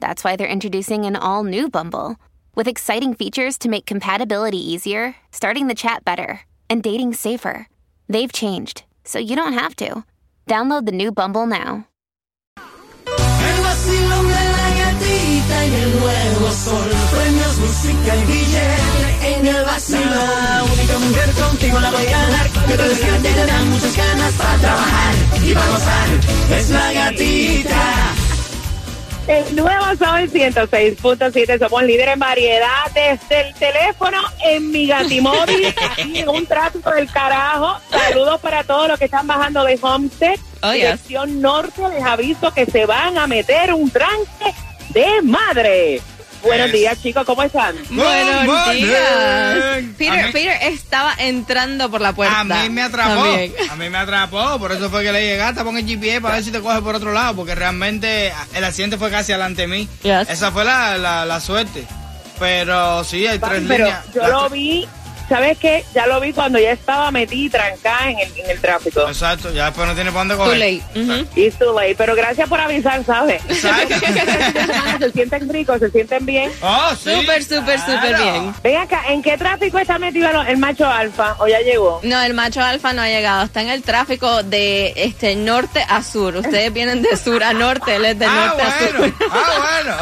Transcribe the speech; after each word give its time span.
that's 0.00 0.24
why 0.24 0.36
they're 0.36 0.46
introducing 0.46 1.04
an 1.04 1.16
all 1.16 1.44
new 1.44 1.68
Bumble 1.68 2.16
with 2.54 2.68
exciting 2.68 3.14
features 3.14 3.58
to 3.58 3.68
make 3.68 3.86
compatibility 3.86 4.58
easier, 4.58 5.14
starting 5.30 5.68
the 5.68 5.74
chat 5.74 6.04
better, 6.04 6.40
and 6.68 6.82
dating 6.82 7.14
safer. 7.14 7.68
They've 8.08 8.32
changed, 8.32 8.84
so 9.04 9.18
you 9.18 9.36
don't 9.36 9.52
have 9.52 9.76
to. 9.76 10.04
Download 10.46 10.86
the 10.86 10.92
new 10.92 11.12
Bumble 11.12 11.46
now. 11.46 11.86
El 12.56 13.62
vacilón 13.62 14.26
de 14.26 14.44
la 14.56 14.68
gatita 14.78 15.66
y 15.66 15.74
el 15.74 16.00
nuevo 16.00 16.50
sol. 16.50 16.90
Premios, 17.10 17.58
música 17.58 18.16
y 18.16 18.24
billete 18.24 19.34
en 19.34 19.46
el 19.46 19.64
vacilón. 19.64 20.70
Única 20.72 20.98
mujer 20.98 21.30
contigo 21.34 21.80
la 21.80 21.90
voy 21.90 22.06
a 22.06 22.10
ganar. 22.10 22.50
Que 22.66 22.76
te 22.76 23.34
te 23.34 23.46
dan 23.46 23.70
muchas 23.70 23.96
ganas 23.96 24.32
para 24.34 24.58
trabajar 24.58 25.14
y 25.44 25.54
para 25.54 25.70
gozar. 25.70 26.08
Es 26.58 26.70
la 26.70 26.92
gatita. 26.92 28.25
El 29.26 29.56
nuevo 29.56 29.84
Sol 29.98 30.30
106.7, 30.30 31.58
somos 31.58 31.82
líderes 31.82 32.14
en 32.14 32.20
variedad 32.20 32.68
desde 32.94 33.48
el 33.48 33.54
teléfono 33.54 34.18
en 34.44 34.70
mi 34.70 34.86
gatimóvil, 34.86 35.74
aquí 35.90 36.18
en 36.20 36.28
un 36.28 36.46
tráfico 36.46 36.90
del 36.92 37.10
carajo. 37.10 37.76
Saludos 37.90 38.40
para 38.40 38.62
todos 38.62 38.86
los 38.86 38.98
que 38.98 39.06
están 39.06 39.26
bajando 39.26 39.64
de 39.64 39.78
Homestead, 39.82 40.36
Oh, 40.62 40.72
yes. 40.72 40.80
dirección 40.82 41.40
norte. 41.42 41.82
Les 41.92 42.04
aviso 42.04 42.52
que 42.54 42.66
se 42.66 42.86
van 42.86 43.18
a 43.18 43.26
meter 43.26 43.74
un 43.74 43.90
tranque 43.90 44.54
de 44.90 45.22
madre. 45.22 46.00
Buenos 46.42 46.70
días, 46.70 47.02
chicos, 47.02 47.24
¿cómo 47.26 47.42
están? 47.42 47.74
Buenos 47.90 48.72
días. 48.72 49.00
Peter, 50.36 50.58
estaba 50.62 51.14
entrando 51.18 51.90
por 51.90 52.00
la 52.00 52.12
puerta. 52.12 52.40
A 52.40 52.44
mí 52.44 52.68
me 52.70 52.82
atrapó. 52.82 53.22
También. 53.22 53.54
A 53.70 53.76
mí 53.76 53.88
me 53.88 53.96
atrapó. 53.98 54.58
Por 54.58 54.72
eso 54.72 54.90
fue 54.90 55.02
que 55.02 55.12
le 55.12 55.22
llegaste, 55.26 55.64
pon 55.64 55.76
el 55.78 55.86
GPS 55.86 56.20
para 56.20 56.34
ver 56.34 56.44
si 56.44 56.50
te 56.50 56.60
coge 56.60 56.82
por 56.82 56.94
otro 56.94 57.12
lado. 57.12 57.34
Porque 57.36 57.54
realmente 57.54 58.32
el 58.54 58.64
accidente 58.64 58.98
fue 58.98 59.10
casi 59.10 59.32
delante 59.32 59.62
de 59.62 59.68
mí. 59.68 59.88
Yes. 60.02 60.28
Esa 60.28 60.52
fue 60.52 60.64
la, 60.64 60.98
la, 60.98 61.24
la 61.24 61.40
suerte. 61.40 61.84
Pero 62.38 63.02
sí, 63.04 63.26
hay 63.26 63.38
tres 63.38 63.62
Pero 63.66 63.84
líneas. 63.86 64.04
yo 64.14 64.26
lo 64.28 64.50
vi, 64.50 64.86
¿sabes 65.28 65.58
qué? 65.58 65.84
Ya 65.94 66.06
lo 66.06 66.20
vi 66.20 66.32
cuando 66.32 66.58
ya 66.58 66.72
estaba 66.72 67.10
metida 67.10 67.46
y 67.46 67.50
trancada 67.50 68.10
en 68.10 68.18
el, 68.18 68.28
en 68.38 68.50
el 68.50 68.60
tráfico. 68.60 69.06
Exacto, 69.08 69.52
ya 69.52 69.66
después 69.66 69.86
no 69.86 69.94
tiene 69.94 70.10
para 70.12 70.24
dónde 70.24 70.34
Too 70.36 70.44
coger. 70.44 71.36
It's 71.36 71.58
too 71.58 71.72
late, 71.74 71.94
pero 71.96 72.14
gracias 72.14 72.48
por 72.48 72.60
avisar, 72.60 73.04
¿sabes? 73.04 73.42
Exacto. 73.48 73.94
se 74.98 75.12
sienten 75.12 75.48
ricos, 75.48 75.78
se 75.80 75.90
sienten 75.90 76.26
bien. 76.26 76.50
Oh, 76.62 76.90
sí. 76.94 77.10
Súper, 77.14 77.42
súper, 77.42 77.78
súper 77.80 78.16
bien. 78.16 78.54
Ven 78.62 78.76
acá, 78.76 79.02
¿en 79.08 79.22
qué 79.22 79.36
tráfico 79.36 79.78
está 79.78 79.98
metido 79.98 80.28
el, 80.42 80.56
macho 80.58 80.86
alfa? 80.86 81.36
¿O 81.38 81.46
ya 81.46 81.60
llegó? 81.60 82.00
No, 82.02 82.20
el 82.22 82.34
macho 82.34 82.62
alfa 82.62 82.92
no 82.92 83.02
ha 83.02 83.08
llegado. 83.08 83.44
Está 83.44 83.62
en 83.62 83.68
el 83.68 83.82
tráfico 83.82 84.42
de 84.42 84.92
este 84.96 85.36
norte 85.36 85.84
a 85.88 86.02
sur. 86.02 86.36
Ustedes 86.36 86.72
vienen 86.72 87.02
de 87.02 87.16
sur 87.16 87.42
a 87.42 87.52
norte, 87.52 87.96
él 87.96 88.04
es 88.04 88.18
de 88.18 88.26
Ah, 88.26 88.46
norte 88.46 88.62
a 88.62 88.78
sur. 88.78 89.14
Ah, 89.30 89.80
bueno. 89.82 89.96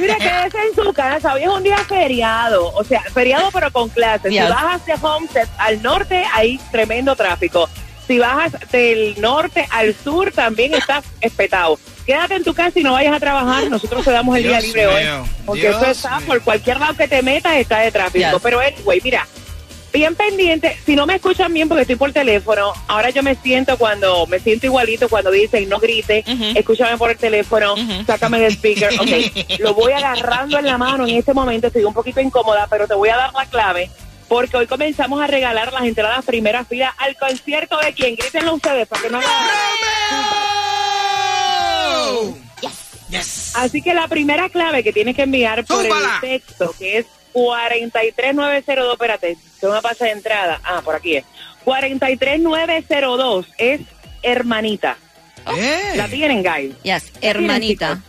Mira, 0.00 0.16
quédese 0.16 0.58
en 0.68 0.84
su 0.84 0.92
casa. 0.92 1.34
Hoy 1.34 1.42
es 1.42 1.48
un 1.48 1.62
día 1.62 1.78
feriado. 1.78 2.72
O 2.74 2.84
sea, 2.84 3.02
feriado 3.14 3.50
pero 3.52 3.70
con 3.72 3.88
clases. 3.88 4.32
Bajas 4.56 4.86
de 4.86 4.94
Homestead 5.02 5.48
al 5.58 5.82
norte, 5.82 6.24
hay 6.32 6.58
tremendo 6.70 7.14
tráfico. 7.14 7.68
Si 8.06 8.18
bajas 8.18 8.52
del 8.72 9.14
norte 9.20 9.66
al 9.70 9.94
sur, 9.94 10.32
también 10.32 10.72
está 10.72 11.02
espetado. 11.20 11.78
Quédate 12.06 12.36
en 12.36 12.42
tu 12.44 12.54
casa 12.54 12.78
y 12.80 12.82
no 12.82 12.94
vayas 12.94 13.14
a 13.14 13.20
trabajar. 13.20 13.68
Nosotros 13.68 14.02
te 14.02 14.12
damos 14.12 14.34
el 14.34 14.44
día 14.44 14.58
libre 14.60 14.86
mío, 14.86 14.96
hoy. 14.96 15.28
Porque 15.44 15.60
Dios 15.60 15.76
eso 15.82 15.90
está 15.90 16.16
mío. 16.20 16.28
por 16.28 16.40
cualquier 16.40 16.80
lado 16.80 16.94
que 16.96 17.06
te 17.06 17.20
metas, 17.20 17.54
está 17.56 17.80
de 17.80 17.92
tráfico. 17.92 18.30
Yes. 18.30 18.40
Pero 18.42 18.60
anyway, 18.60 18.98
mira, 19.04 19.26
bien 19.92 20.14
pendiente. 20.14 20.74
Si 20.86 20.96
no 20.96 21.04
me 21.04 21.16
escuchan 21.16 21.52
bien 21.52 21.68
porque 21.68 21.82
estoy 21.82 21.96
por 21.96 22.12
teléfono, 22.12 22.72
ahora 22.88 23.10
yo 23.10 23.22
me 23.22 23.34
siento 23.34 23.76
cuando, 23.76 24.26
me 24.26 24.38
siento 24.38 24.64
igualito 24.64 25.10
cuando 25.10 25.30
dicen 25.30 25.68
no 25.68 25.78
grite, 25.78 26.24
Ujú. 26.26 26.44
escúchame 26.54 26.96
por 26.96 27.10
el 27.10 27.18
teléfono, 27.18 27.74
sácame 28.06 28.40
del 28.40 28.52
speaker. 28.52 28.88
Ok, 29.00 29.58
lo 29.58 29.74
voy 29.74 29.92
agarrando 29.92 30.58
en 30.58 30.64
la 30.64 30.78
mano 30.78 31.06
en 31.06 31.16
este 31.16 31.34
momento, 31.34 31.66
estoy 31.66 31.84
un 31.84 31.92
poquito 31.92 32.22
incómoda, 32.22 32.66
pero 32.70 32.88
te 32.88 32.94
voy 32.94 33.10
a 33.10 33.16
dar 33.16 33.34
la 33.34 33.44
clave. 33.44 33.90
Porque 34.28 34.56
hoy 34.56 34.66
comenzamos 34.66 35.20
a 35.20 35.26
regalar 35.26 35.72
las 35.72 35.84
entradas 35.84 36.24
primera 36.24 36.64
fila 36.64 36.94
al 36.98 37.16
concierto 37.16 37.78
de 37.78 37.92
quien 37.92 38.16
grítenlo 38.16 38.54
ustedes 38.54 38.88
para 38.88 39.02
que 39.02 39.10
no 39.10 39.20
¡Romeo! 42.00 42.38
Yes. 43.10 43.52
Así 43.54 43.82
que 43.82 43.94
la 43.94 44.08
primera 44.08 44.48
clave 44.48 44.82
que 44.82 44.92
tienes 44.92 45.14
que 45.14 45.22
enviar 45.22 45.64
por 45.64 45.84
el 45.86 45.92
texto, 46.20 46.74
que 46.76 46.98
es 46.98 47.06
43902, 47.32 48.92
espérate, 48.92 49.38
tengo 49.60 49.72
una 49.72 49.82
pasa 49.82 50.06
de 50.06 50.10
entrada. 50.12 50.60
Ah, 50.64 50.80
por 50.84 50.96
aquí 50.96 51.16
es. 51.16 51.24
43902 51.64 53.46
es 53.58 53.80
hermanita. 54.22 54.96
Eh. 55.56 55.92
La 55.96 56.08
tienen, 56.08 56.42
guys. 56.42 56.74
Yes, 56.82 57.12
hermanita. 57.20 58.02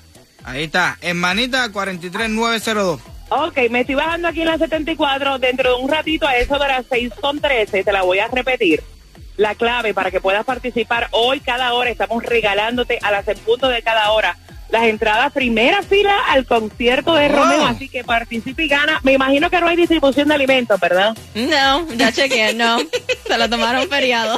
Ahí 0.43 0.63
está, 0.63 0.97
hermanita 1.01 1.71
43902. 1.71 3.16
Ok, 3.29 3.57
me 3.69 3.81
estoy 3.81 3.95
bajando 3.95 4.27
aquí 4.29 4.41
en 4.41 4.47
la 4.47 4.57
74. 4.57 5.39
Dentro 5.39 5.75
de 5.77 5.83
un 5.83 5.89
ratito, 5.89 6.27
a 6.27 6.37
eso 6.37 6.57
de 6.57 6.67
las 6.67 6.85
6 6.89 7.11
con 7.19 7.39
13, 7.39 7.83
te 7.83 7.91
la 7.91 8.03
voy 8.03 8.19
a 8.19 8.27
repetir. 8.27 8.81
La 9.35 9.53
clave 9.55 9.93
para 9.93 10.11
que 10.11 10.21
puedas 10.21 10.45
participar 10.45 11.09
hoy, 11.11 11.39
cada 11.41 11.73
hora, 11.73 11.89
estamos 11.89 12.23
regalándote 12.23 12.99
a 13.03 13.11
las 13.11 13.27
en 13.27 13.37
punto 13.39 13.67
de 13.67 13.81
cada 13.81 14.11
hora 14.11 14.37
las 14.69 14.83
entradas 14.83 15.31
primera 15.31 15.81
fila 15.81 16.13
al 16.27 16.45
concierto 16.45 17.13
de 17.15 17.27
Oh. 17.27 17.35
Romeo. 17.37 17.65
Así 17.67 17.87
que 17.87 18.03
participa 18.03 18.61
y 18.63 18.67
gana. 18.67 18.99
Me 19.03 19.13
imagino 19.13 19.49
que 19.49 19.61
no 19.61 19.67
hay 19.67 19.77
distribución 19.77 20.27
de 20.27 20.33
alimentos, 20.35 20.77
¿verdad? 20.79 21.15
No, 21.35 21.87
ya 21.93 22.11
chequeé, 22.11 22.53
no. 22.53 22.77
Se 23.27 23.37
lo 23.37 23.49
tomaron 23.49 23.87
feriado. 23.87 24.37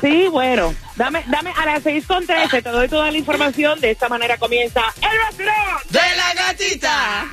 Sí, 0.00 0.26
bueno. 0.28 0.74
Dame, 0.96 1.24
dame 1.26 1.50
a 1.60 1.66
las 1.66 1.82
6 1.82 2.04
con 2.06 2.24
13, 2.26 2.62
te 2.62 2.68
doy 2.70 2.88
toda 2.88 3.10
la 3.10 3.18
información. 3.18 3.80
De 3.80 3.90
esta 3.90 4.08
manera 4.08 4.36
comienza 4.38 4.80
el 4.96 5.18
vacilón. 5.18 5.54
¡De 5.90 5.98
la 6.16 6.34
gatita! 6.46 7.24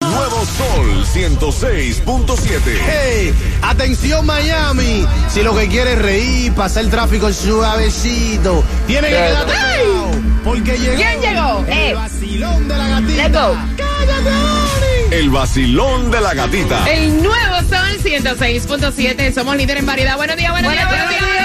Nuevo 0.00 0.44
Sol 0.44 1.04
106.7. 1.14 2.80
Hey, 2.84 3.32
atención 3.62 4.26
Miami. 4.26 5.06
Si 5.28 5.42
lo 5.42 5.56
que 5.56 5.68
quieres 5.68 5.94
es 5.94 6.02
reír, 6.02 6.52
pasar 6.54 6.82
el 6.84 6.90
tráfico 6.90 7.32
suavecito, 7.32 8.64
tiene 8.88 9.08
que 9.08 9.14
quedarte 9.14 9.52
pegado. 9.52 10.10
Porque 10.44 10.76
llegó. 10.78 10.96
¿Quién 10.96 11.20
llegó? 11.20 11.64
El 11.68 11.72
Eh. 11.72 11.94
vacilón 11.94 12.66
de 12.68 12.76
la 12.78 12.88
gatita. 12.88 13.28
Let's 13.28 13.32
go. 13.32 13.56
¡Cállate! 13.76 15.18
El 15.20 15.30
vacilón 15.30 16.10
de 16.10 16.20
la 16.20 16.34
gatita. 16.34 16.84
El 16.92 17.22
nuevo 17.22 17.56
Sol 17.68 17.98
106.7, 18.02 19.32
somos 19.32 19.56
líder 19.56 19.76
en 19.78 19.86
variedad. 19.86 20.16
Buenos 20.16 20.36
días, 20.36 20.50
buenos, 20.50 20.72
días, 20.72 20.88
buenos 20.88 21.08
días, 21.10 21.10
buenos 21.10 21.10
días, 21.10 21.20
buenos 21.20 21.41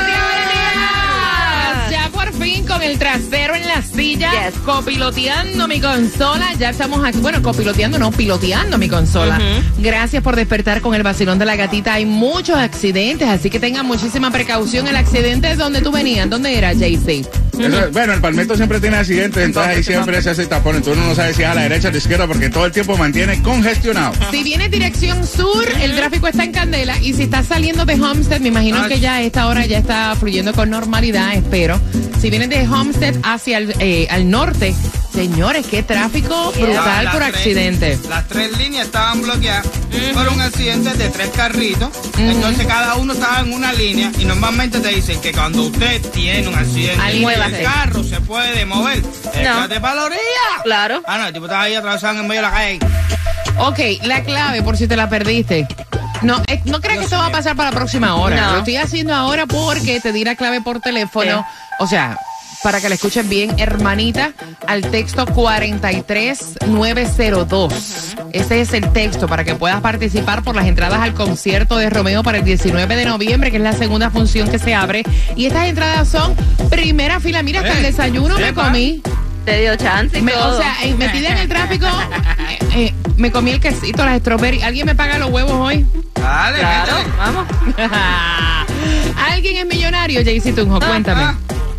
el 2.88 2.98
trasero 2.98 3.56
en 3.56 3.68
la 3.68 3.82
silla, 3.82 4.32
Yes. 4.32 4.60
copiloteando 4.66 5.68
mi 5.68 5.80
consola. 5.80 6.54
Ya 6.58 6.70
estamos 6.70 7.04
aquí, 7.06 7.20
bueno, 7.20 7.42
copiloteando, 7.42 8.00
no, 8.00 8.12
piloteando 8.12 8.78
mi 8.78 8.88
consola. 8.88 9.40
Gracias 9.78 10.24
por 10.24 10.36
despertar 10.36 10.82
con 10.82 10.96
el 10.96 11.04
vacilón 11.04 11.38
de 11.40 11.46
la 11.46 11.56
gatita. 11.56 11.94
Hay 11.94 12.06
muchos 12.06 12.58
accidentes, 12.58 13.28
así 13.28 13.50
que 13.50 13.60
tengan 13.60 13.86
muchísima 13.86 14.32
precaución. 14.32 14.88
El 14.88 14.96
accidente 14.96 15.52
es 15.52 15.58
donde 15.58 15.82
tú 15.82 15.92
venías, 15.92 16.30
¿dónde 16.30 16.58
era, 16.58 16.74
JC? 16.74 17.28
Eso- 17.60 17.92
bueno, 17.92 18.14
el 18.14 18.22
Palmetto 18.22 18.56
siempre 18.56 18.80
tiene 18.80 18.98
accidentes, 18.98 19.44
entonces 19.44 19.78
ahí 19.78 19.84
siempre 19.84 20.22
se 20.22 20.30
hace 20.30 20.46
tapón. 20.48 20.76
Entonces 20.76 21.00
uno 21.02 21.10
no 21.10 21.16
sabe 21.16 21.34
si 21.34 21.44
es 21.44 21.48
a 21.48 21.54
la 21.56 21.62
derecha 21.64 21.88
o 21.88 21.90
a 21.90 21.92
la 21.92 21.98
izquierda 21.98 22.28
porque 22.28 22.50
todo 22.50 22.66
el 22.66 22.72
tiempo 22.72 22.98
mantiene 22.98 23.42
congestionado. 23.42 24.14
Si 24.32 24.44
vienes 24.44 24.72
dirección 24.72 25.26
sur, 25.26 25.66
el 25.82 25.96
tráfico 25.96 26.28
está 26.28 26.44
en 26.44 26.52
candela. 26.52 26.98
Y 27.02 27.14
si 27.14 27.24
estás 27.24 27.48
saliendo 27.48 27.86
de 27.86 27.94
Homestead, 27.96 28.40
me 28.42 28.50
imagino 28.50 28.82
Ay. 28.84 28.90
que 28.90 29.00
ya 29.00 29.16
a 29.16 29.22
esta 29.22 29.48
hora 29.48 29.66
ya 29.66 29.80
está 29.80 30.16
fluyendo 30.20 30.54
con 30.54 30.70
normalidad, 30.70 31.34
espero. 31.36 31.80
Si 32.22 32.30
vienes 32.30 32.50
de 32.50 32.68
Homestead 32.68 33.16
hacia 33.24 33.58
el 33.60 33.74
eh, 33.80 34.08
al 34.10 34.30
norte, 34.30 34.74
señores, 35.18 35.66
qué 35.66 35.82
tráfico 35.82 36.52
brutal 36.52 37.10
por 37.12 37.22
tres- 37.24 37.34
accidente. 37.36 37.98
Las 38.08 38.28
tres 38.28 38.56
líneas 38.56 38.86
estaban 38.86 39.24
bloqueadas 39.24 39.66
por 40.14 40.28
un 40.30 40.42
accidente 40.42 40.94
de 40.94 41.10
tres 41.10 41.30
carritos. 41.30 41.90
Entonces 42.20 42.68
cada 42.68 42.96
uno 42.98 43.14
estaba 43.14 43.40
en 43.40 43.52
una 43.52 43.74
línea 43.74 44.12
y 44.20 44.26
normalmente 44.26 44.80
te 44.80 44.90
dicen 44.90 45.20
que 45.20 45.32
cuando 45.32 45.64
usted 45.64 46.02
tiene 46.12 46.48
un 46.48 46.54
accidente 46.54 47.02
el 47.08 47.64
carro 47.64 48.04
se 48.04 48.22
puede 48.22 48.64
mover, 48.66 49.02
échate 49.34 49.80
para 49.80 49.96
la 49.96 50.04
orilla. 50.06 50.22
Claro. 50.64 51.02
Ah, 51.08 51.18
no, 51.18 51.26
el 51.28 51.34
tipo 51.34 51.46
estaba 51.46 51.64
ahí 51.64 51.74
atravesando 51.74 52.22
en 52.22 52.28
medio 52.28 52.42
de 52.44 52.48
la 52.48 52.54
calle. 52.54 52.80
Ok, 53.58 53.80
la 54.04 54.22
clave 54.24 54.62
por 54.62 54.78
si 54.78 54.88
te 54.88 54.96
la 54.96 55.10
perdiste. 55.10 55.68
No, 56.22 56.42
eh, 56.48 56.62
no 56.66 56.80
creas 56.80 57.00
que 57.00 57.04
esto 57.06 57.18
va 57.18 57.28
a 57.28 57.32
pasar 57.32 57.56
para 57.56 57.72
la 57.72 57.76
próxima 57.76 58.14
hora. 58.16 58.36
No. 58.40 58.52
Lo 58.54 58.58
estoy 58.60 58.78
haciendo 58.78 59.16
ahora 59.16 59.48
porque 59.48 60.00
te 60.00 60.12
di 60.12 60.24
la 60.24 60.36
clave 60.36 60.62
por 60.62 60.80
teléfono. 60.80 61.44
O 61.80 61.88
sea, 61.88 62.20
para 62.64 62.82
que 62.82 62.90
la 62.90 62.96
escuchen 62.96 63.30
bien, 63.30 63.54
hermanita, 63.58 64.32
al 64.68 64.82
texto 64.82 65.26
43902. 65.26 68.16
Ese 68.34 68.62
es 68.62 68.74
el 68.74 68.92
texto 68.92 69.28
para 69.28 69.44
que 69.44 69.56
puedas 69.56 69.82
participar 69.82 70.44
por 70.44 70.56
las 70.56 70.66
entradas 70.66 71.00
al 71.02 71.14
concierto 71.14 71.78
de 71.78 71.90
Romeo 71.90 72.24
para 72.24 72.40
el 72.40 72.44
19 72.44 72.96
de 72.96 73.06
noviembre, 73.06 73.52
que 73.52 73.58
es 73.58 73.64
la 73.64 73.74
segunda 73.74 74.10
función 74.10 74.50
que 74.50 74.60
se 74.60 74.74
abre. 74.76 75.04
Y 75.36 75.46
estas 75.46 75.68
entradas 75.68 76.08
son 76.10 76.36
primera 76.70 77.20
fila. 77.20 77.44
Mira, 77.44 77.62
hasta 77.62 77.74
el 77.74 77.86
Eh, 77.86 77.92
desayuno 77.92 78.38
me 78.38 78.54
comí. 78.54 79.02
Te 79.46 79.62
dio 79.62 79.76
chance 79.78 80.20
y 80.20 80.22
Me- 80.22 80.34
todo. 80.34 80.58
o 80.58 80.62
sea, 80.62 80.76
eh, 80.84 80.94
metida 80.96 81.30
en 81.30 81.38
el 81.38 81.48
tráfico, 81.48 81.86
eh, 81.86 82.60
eh, 82.76 82.94
me 83.16 83.32
comí 83.32 83.52
el 83.52 83.62
quesito, 83.62 84.04
las 84.04 84.20
strawberry. 84.20 84.62
¿Alguien 84.62 84.86
me 84.86 84.94
paga 84.94 85.18
los 85.18 85.30
huevos 85.30 85.54
hoy? 85.54 85.86
Dale, 86.16 86.60
claro, 86.60 86.92
vamos. 87.18 87.48
¿Alguien 89.32 89.56
es 89.58 89.66
millonario, 89.66 90.22
Jaycee 90.22 90.52
Tunjo? 90.52 90.80
Cuéntame. 90.80 91.22
Ah, 91.24 91.36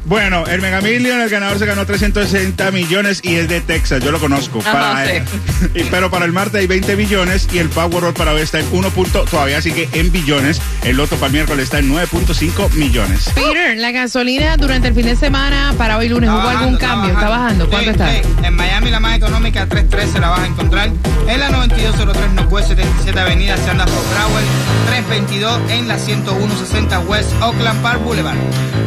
Bueno, 0.08 0.46
el 0.46 0.62
Mega 0.62 0.80
Million, 0.80 1.20
el 1.20 1.28
ganador 1.28 1.58
se 1.58 1.66
ganó 1.66 1.84
360 1.84 2.70
millones 2.70 3.20
y 3.22 3.34
es 3.34 3.46
de 3.46 3.60
Texas, 3.60 4.02
yo 4.02 4.10
lo 4.10 4.18
conozco. 4.18 4.60
Ajá, 4.60 4.72
Para, 4.72 5.06
sí. 5.06 5.12
y- 5.74 5.84
pero 5.84 6.10
para 6.10 6.24
el 6.24 6.32
martes 6.32 6.60
hay 6.62 6.66
20 6.66 6.94
billones 6.96 7.46
y 7.52 7.58
el 7.58 7.68
Powerball 7.68 8.14
para 8.14 8.32
hoy 8.32 8.40
está 8.40 8.58
en 8.58 8.66
1. 8.72 8.88
punto- 8.90 9.24
todavía 9.30 9.60
sigue 9.60 9.86
en 9.92 10.10
billones. 10.10 10.62
El 10.82 10.96
Loto 10.96 11.16
para 11.16 11.26
el 11.26 11.32
miércoles 11.34 11.64
está 11.64 11.80
en 11.80 11.90
9.5 11.92 12.70
millones. 12.72 13.30
Peter, 13.34 13.76
la 13.76 13.90
gasolina 13.92 14.56
durante 14.56 14.88
el 14.88 14.94
fin 14.94 15.04
de 15.04 15.14
semana 15.16 15.74
para 15.76 15.98
hoy 15.98 16.08
lunes, 16.08 16.30
¿hubo 16.30 16.40
algún 16.40 16.76
cambio? 16.78 17.12
¿Está 17.12 17.28
bajando? 17.28 17.68
¿Cuánto 17.68 17.90
está? 17.90 18.08
En 18.16 18.54
Miami 18.54 18.90
la 18.90 19.00
más 19.00 19.14
económica 19.14 19.66
313 19.66 20.20
la 20.20 20.30
vas 20.30 20.40
a 20.40 20.46
encontrar. 20.46 20.90
En 21.28 21.38
la 21.40 21.50
9203 21.50 22.32
Northwest 22.32 22.68
77 22.68 23.20
Avenida 23.20 23.56
se 23.58 23.68
anda 23.70 23.84
por 23.84 24.02
Browell. 24.14 24.44
322 24.86 25.70
en 25.70 25.86
la 25.86 25.98
10160 25.98 27.00
West 27.00 27.30
Oakland 27.42 27.82
Park 27.82 28.02
Boulevard. 28.02 28.38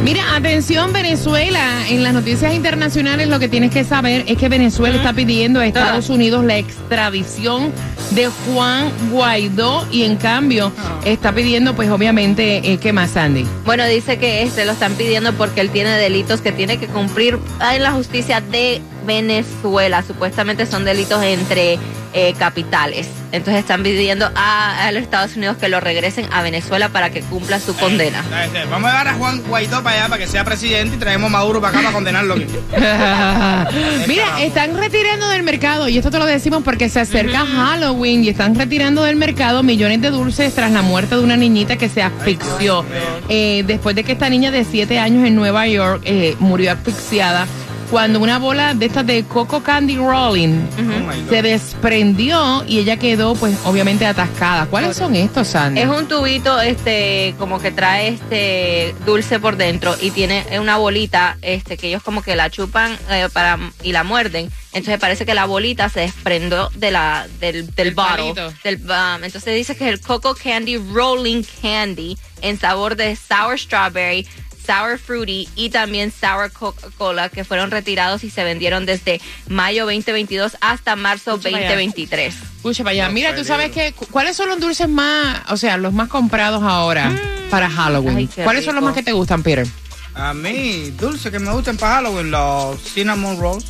Mira, 0.02 0.34
atención 0.34 0.92
Venezuela, 0.92 1.11
en 1.12 2.02
las 2.02 2.14
noticias 2.14 2.54
internacionales 2.54 3.28
lo 3.28 3.38
que 3.38 3.46
tienes 3.46 3.70
que 3.70 3.84
saber 3.84 4.24
es 4.28 4.38
que 4.38 4.48
Venezuela 4.48 4.96
está 4.96 5.12
pidiendo 5.12 5.60
a 5.60 5.66
Estados 5.66 6.08
Unidos 6.08 6.42
la 6.42 6.56
extradición 6.56 7.70
de 8.12 8.28
Juan 8.28 8.90
Guaidó 9.10 9.86
y 9.90 10.04
en 10.04 10.16
cambio 10.16 10.72
está 11.04 11.32
pidiendo 11.32 11.76
pues 11.76 11.90
obviamente, 11.90 12.72
eh, 12.72 12.78
¿qué 12.78 12.94
más 12.94 13.10
Sandy? 13.10 13.44
Bueno, 13.66 13.84
dice 13.84 14.18
que 14.18 14.42
este 14.42 14.64
lo 14.64 14.72
están 14.72 14.94
pidiendo 14.94 15.34
porque 15.34 15.60
él 15.60 15.68
tiene 15.68 15.90
delitos 15.90 16.40
que 16.40 16.50
tiene 16.50 16.78
que 16.78 16.86
cumplir 16.86 17.38
en 17.74 17.82
la 17.82 17.92
justicia 17.92 18.40
de 18.40 18.80
Venezuela. 19.06 20.02
Supuestamente 20.02 20.64
son 20.64 20.86
delitos 20.86 21.22
entre 21.22 21.78
eh, 22.12 22.34
capitales. 22.38 23.08
Entonces 23.32 23.60
están 23.60 23.82
pidiendo 23.82 24.30
a, 24.34 24.86
a 24.86 24.92
los 24.92 25.02
Estados 25.02 25.36
Unidos 25.36 25.56
que 25.56 25.68
lo 25.68 25.80
regresen 25.80 26.26
a 26.32 26.42
Venezuela 26.42 26.90
para 26.90 27.10
que 27.10 27.22
cumpla 27.22 27.58
su 27.60 27.74
condena. 27.74 28.20
Eh, 28.20 28.50
eh, 28.54 28.66
Vamos 28.70 28.90
a 28.90 28.92
llevar 28.92 29.08
a 29.08 29.14
Juan 29.14 29.42
Guaidó 29.42 29.82
para 29.82 29.96
allá 29.96 30.08
para 30.08 30.22
que 30.22 30.28
sea 30.28 30.44
presidente 30.44 30.96
y 30.96 30.98
traemos 30.98 31.28
a 31.28 31.32
Maduro 31.32 31.60
para 31.60 31.70
acá 31.70 31.80
para 31.80 31.92
condenarlo. 31.94 32.36
Mira, 34.06 34.42
están 34.42 34.76
retirando 34.76 35.28
del 35.28 35.42
mercado, 35.42 35.88
y 35.88 35.98
esto 35.98 36.10
te 36.10 36.18
lo 36.18 36.26
decimos 36.26 36.62
porque 36.62 36.88
se 36.88 37.00
acerca 37.00 37.46
Halloween, 37.46 38.24
y 38.24 38.28
están 38.28 38.54
retirando 38.54 39.02
del 39.02 39.16
mercado 39.16 39.62
millones 39.62 40.02
de 40.02 40.10
dulces 40.10 40.54
tras 40.54 40.70
la 40.70 40.82
muerte 40.82 41.16
de 41.16 41.22
una 41.22 41.36
niñita 41.36 41.76
que 41.76 41.88
se 41.88 42.02
asfixió. 42.02 42.84
Eh, 43.28 43.64
después 43.66 43.96
de 43.96 44.04
que 44.04 44.12
esta 44.12 44.28
niña 44.28 44.50
de 44.50 44.64
7 44.64 44.98
años 44.98 45.26
en 45.26 45.34
Nueva 45.34 45.66
York 45.66 46.02
eh, 46.04 46.36
murió 46.38 46.72
asfixiada 46.72 47.46
cuando 47.92 48.20
una 48.20 48.38
bola 48.38 48.72
de 48.72 48.86
estas 48.86 49.06
de 49.06 49.22
Coco 49.24 49.62
Candy 49.62 49.98
Rolling 49.98 50.62
Oh 50.78 51.28
se 51.28 51.42
desprendió 51.42 52.64
y 52.66 52.78
ella 52.78 52.96
quedó 52.96 53.34
pues 53.34 53.54
obviamente 53.66 54.06
atascada. 54.06 54.64
¿Cuáles 54.64 54.96
son 54.96 55.14
estos, 55.14 55.48
Sandy? 55.48 55.82
Es 55.82 55.88
un 55.88 56.08
tubito, 56.08 56.58
este, 56.62 57.34
como 57.38 57.60
que 57.60 57.70
trae 57.70 58.08
este 58.08 58.94
dulce 59.04 59.38
por 59.40 59.58
dentro 59.58 59.94
y 60.00 60.10
tiene 60.10 60.42
una 60.58 60.78
bolita, 60.78 61.36
este, 61.42 61.76
que 61.76 61.88
ellos 61.88 62.02
como 62.02 62.22
que 62.22 62.34
la 62.34 62.48
chupan 62.48 62.96
eh, 63.10 63.28
para 63.30 63.58
y 63.82 63.92
la 63.92 64.04
muerden. 64.04 64.50
Entonces 64.72 64.98
parece 64.98 65.26
que 65.26 65.34
la 65.34 65.44
bolita 65.44 65.90
se 65.90 66.00
desprendió 66.00 66.70
de 66.74 66.92
la 66.92 67.26
del, 67.40 67.74
del 67.74 67.94
bottle, 67.94 68.32
del 68.64 68.76
um, 68.76 69.22
entonces 69.22 69.54
dice 69.54 69.76
que 69.76 69.84
es 69.84 69.92
el 69.92 70.00
Coco 70.00 70.34
Candy 70.34 70.78
Rolling 70.78 71.42
Candy 71.60 72.16
en 72.40 72.58
sabor 72.58 72.96
de 72.96 73.16
sour 73.16 73.58
strawberry, 73.58 74.26
sour 74.64 74.98
fruity 74.98 75.48
y 75.56 75.70
también 75.70 76.12
sour 76.12 76.50
Coca-Cola 76.52 77.28
que 77.28 77.44
fueron 77.44 77.70
retirados 77.70 78.24
y 78.24 78.30
se 78.30 78.44
vendieron 78.44 78.86
desde 78.86 79.20
mayo 79.48 79.84
2022 79.84 80.56
hasta 80.60 80.96
marzo 80.96 81.32
Escucha 81.32 81.50
para 81.50 81.56
allá. 81.58 81.68
2023. 81.76 82.34
Escucha 82.56 82.84
para 82.84 82.92
allá. 82.92 83.08
Mira, 83.08 83.34
tú 83.34 83.44
sabes 83.44 83.70
que 83.72 83.92
cuáles 84.10 84.36
son 84.36 84.48
los 84.48 84.60
dulces 84.60 84.88
más, 84.88 85.40
o 85.48 85.56
sea, 85.56 85.76
los 85.76 85.92
más 85.92 86.08
comprados 86.08 86.62
ahora 86.62 87.12
para 87.50 87.68
Halloween. 87.68 88.14
Mm. 88.14 88.18
Ay, 88.18 88.26
qué 88.34 88.42
¿Cuáles 88.44 88.64
son 88.64 88.74
los 88.74 88.84
más 88.84 88.94
que 88.94 89.02
te 89.02 89.12
gustan, 89.12 89.42
Peter? 89.42 89.66
A 90.14 90.34
mí, 90.34 90.90
dulce 90.98 91.30
que 91.30 91.38
me 91.38 91.50
gustan 91.52 91.76
para 91.76 91.94
Halloween, 91.96 92.30
los 92.30 92.80
cinnamon 92.82 93.38
rolls. 93.40 93.64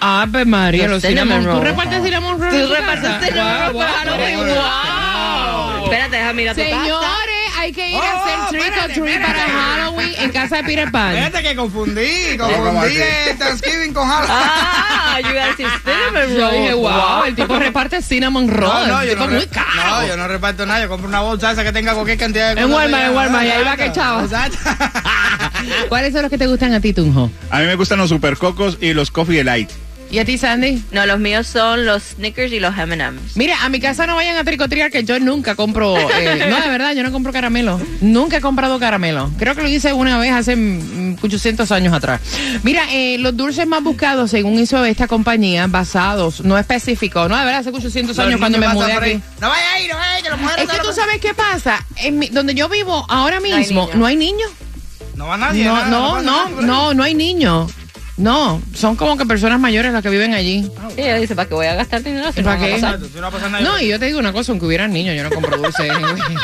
Ave 0.00 0.44
María, 0.44 0.84
Los 0.86 1.02
los 1.02 1.02
cinnamon 1.02 1.38
cinnamon. 1.40 1.58
¿Tú 1.58 1.64
rolls. 1.64 1.76
repartes 1.76 2.04
cinnamon 2.04 2.40
rolls? 2.40 2.68
Tú 2.68 2.74
repartes 2.74 3.28
cinnamon 3.28 3.72
rolls 3.72 3.76
para 3.86 3.98
Halloween. 3.98 4.38
guau. 4.54 5.84
Espérate, 5.84 6.16
déjame 6.16 6.34
mirar 6.34 6.54
tu. 6.54 6.62
Señores, 6.62 7.37
hay 7.68 7.72
que 7.74 7.90
ir 7.90 7.96
a 7.96 7.98
Oh, 7.98 8.24
hacer 8.24 8.48
trick 8.48 8.62
or 8.62 8.68
espérate, 8.68 8.94
treat 9.00 9.20
para 9.22 9.38
espérate. 9.38 9.52
Halloween 9.52 10.14
en 10.18 10.30
casa 10.32 10.56
de 10.56 10.64
Peter 10.64 10.90
Pan. 10.90 11.14
Fíjate 11.14 11.42
que 11.42 11.56
confundí, 11.56 12.36
¿Cómo 12.38 12.64
confundí 12.64 12.94
Thanksgiving 13.38 13.92
con 13.92 14.08
Halloween. 14.08 14.30
Ah, 14.30 15.18
yo 15.22 15.30
iba 15.30 15.42
a 15.44 15.46
decir 15.48 15.66
cinnamon 15.84 16.34
Yo 16.34 16.40
rolls. 16.40 16.52
dije, 16.52 16.74
wow, 16.74 17.24
el 17.26 17.34
tipo 17.34 17.58
reparte 17.58 18.02
cinnamon 18.02 18.48
rolls. 18.48 18.86
No, 18.88 18.94
no, 18.94 19.00
el 19.02 19.08
yo 19.10 19.16
no, 19.16 19.28
muy 19.28 19.46
caro. 19.46 19.66
no, 19.76 20.06
yo 20.06 20.16
no 20.16 20.28
reparto 20.28 20.66
nada. 20.66 20.80
Yo 20.82 20.88
compro 20.88 21.08
una 21.08 21.20
bolsa 21.20 21.52
esa 21.52 21.64
que 21.64 21.72
tenga 21.72 21.94
cualquier 21.94 22.18
cantidad 22.18 22.54
de 22.54 22.60
En 22.62 22.72
Walmart, 22.72 23.04
en. 23.04 23.14
Walmart, 23.16 23.44
y 23.46 23.50
ahí 23.50 23.64
va 23.64 23.76
que. 23.76 23.84
Exacto. 23.86 24.58
¿Cuáles 25.88 26.12
son 26.12 26.22
los 26.22 26.30
que 26.30 26.38
te 26.38 26.46
gustan 26.46 26.72
a 26.72 26.80
ti, 26.80 26.92
Tunjo? 26.92 27.30
A 27.50 27.58
mí 27.60 27.66
me 27.66 27.74
gustan 27.74 27.98
los 27.98 28.08
Super 28.08 28.36
Cocos 28.36 28.78
y 28.80 28.92
los 28.94 29.10
Coffee 29.10 29.42
Light. 29.44 29.70
¿Y 30.10 30.18
a 30.20 30.24
ti, 30.24 30.38
Sandy? 30.38 30.82
No, 30.90 31.04
los 31.04 31.18
míos 31.18 31.46
son 31.46 31.84
los 31.84 32.02
Snickers 32.02 32.50
y 32.52 32.60
los 32.60 32.76
M&M's. 32.78 33.36
Mira, 33.36 33.62
a 33.62 33.68
mi 33.68 33.78
casa 33.78 34.06
no 34.06 34.16
vayan 34.16 34.36
a 34.36 34.44
tricotriar 34.44 34.90
que 34.90 35.04
yo 35.04 35.20
nunca 35.20 35.54
compro. 35.54 35.96
eh, 36.18 36.46
no, 36.48 36.60
de 36.62 36.68
verdad, 36.68 36.94
yo 36.94 37.02
no 37.02 37.12
compro 37.12 37.30
caramelo. 37.32 37.78
Nunca 38.00 38.38
he 38.38 38.40
comprado 38.40 38.78
caramelo. 38.78 39.30
Creo 39.38 39.54
que 39.54 39.60
lo 39.62 39.68
hice 39.68 39.92
una 39.92 40.16
vez 40.18 40.32
hace 40.32 40.56
mm, 40.56 41.16
800 41.22 41.70
años 41.72 41.92
atrás. 41.92 42.20
Mira, 42.62 42.84
eh, 42.90 43.18
los 43.18 43.36
dulces 43.36 43.66
más 43.66 43.82
buscados, 43.82 44.30
según 44.30 44.58
hizo 44.58 44.82
esta 44.84 45.06
compañía, 45.08 45.66
basados, 45.66 46.40
no 46.40 46.56
específicos, 46.56 47.28
no, 47.28 47.36
de 47.36 47.44
verdad, 47.44 47.60
hace 47.60 47.70
800 47.70 48.18
años 48.18 48.38
cuando 48.40 48.58
me 48.58 48.68
mudé 48.68 48.92
ahí. 48.92 48.98
aquí. 49.12 49.22
No 49.40 49.48
vaya 49.50 49.72
a 49.74 49.80
ir, 49.80 49.90
no 49.90 49.96
vaya 49.96 50.12
a 50.12 50.18
ir, 50.18 50.24
que 50.24 50.30
los 50.30 50.38
mujeres 50.40 50.64
Es 50.64 50.70
que 50.70 50.78
tú 50.86 50.92
sabes 50.94 51.20
qué 51.20 51.34
pasa. 51.34 51.84
En 51.96 52.18
mi- 52.18 52.28
donde 52.28 52.54
yo 52.54 52.68
vivo 52.70 53.04
ahora 53.10 53.36
hay 53.36 53.42
mismo, 53.42 53.82
niños. 53.82 53.96
no 53.96 54.06
hay 54.06 54.16
niños. 54.16 54.50
No 55.16 55.26
va 55.26 55.36
nadie. 55.36 55.64
No, 55.64 55.74
nada, 55.74 55.88
no, 55.90 56.22
no, 56.22 56.44
ahí. 56.46 56.54
no, 56.64 56.94
no 56.94 57.02
hay 57.02 57.14
niños. 57.14 57.72
No, 58.18 58.60
son 58.74 58.96
como 58.96 59.16
que 59.16 59.24
personas 59.24 59.58
mayores 59.60 59.92
las 59.92 60.02
que 60.02 60.10
viven 60.10 60.34
allí. 60.34 60.62
Sí, 60.94 61.00
ella 61.02 61.16
dice, 61.16 61.34
¿para 61.36 61.48
qué 61.48 61.54
voy 61.54 61.66
a 61.66 61.74
gastar 61.76 62.02
dinero 62.02 62.30
si 62.32 62.40
no 62.40 62.46
¿Para 62.46 62.56
van 62.56 62.64
a 62.64 62.66
qué? 62.66 62.72
pasar? 62.74 62.94
Exacto, 62.96 63.14
si 63.14 63.20
no 63.20 63.30
pasa 63.30 63.48
nada. 63.48 63.64
No, 63.64 63.80
y 63.80 63.88
yo 63.88 63.98
te 63.98 64.06
digo 64.06 64.18
una 64.18 64.32
cosa, 64.32 64.52
aunque 64.52 64.66
hubieran 64.66 64.92
niños, 64.92 65.16
yo 65.16 65.22
no 65.22 65.30
compro 65.30 65.56
dulce. 65.56 65.88
anyway. 65.88 66.14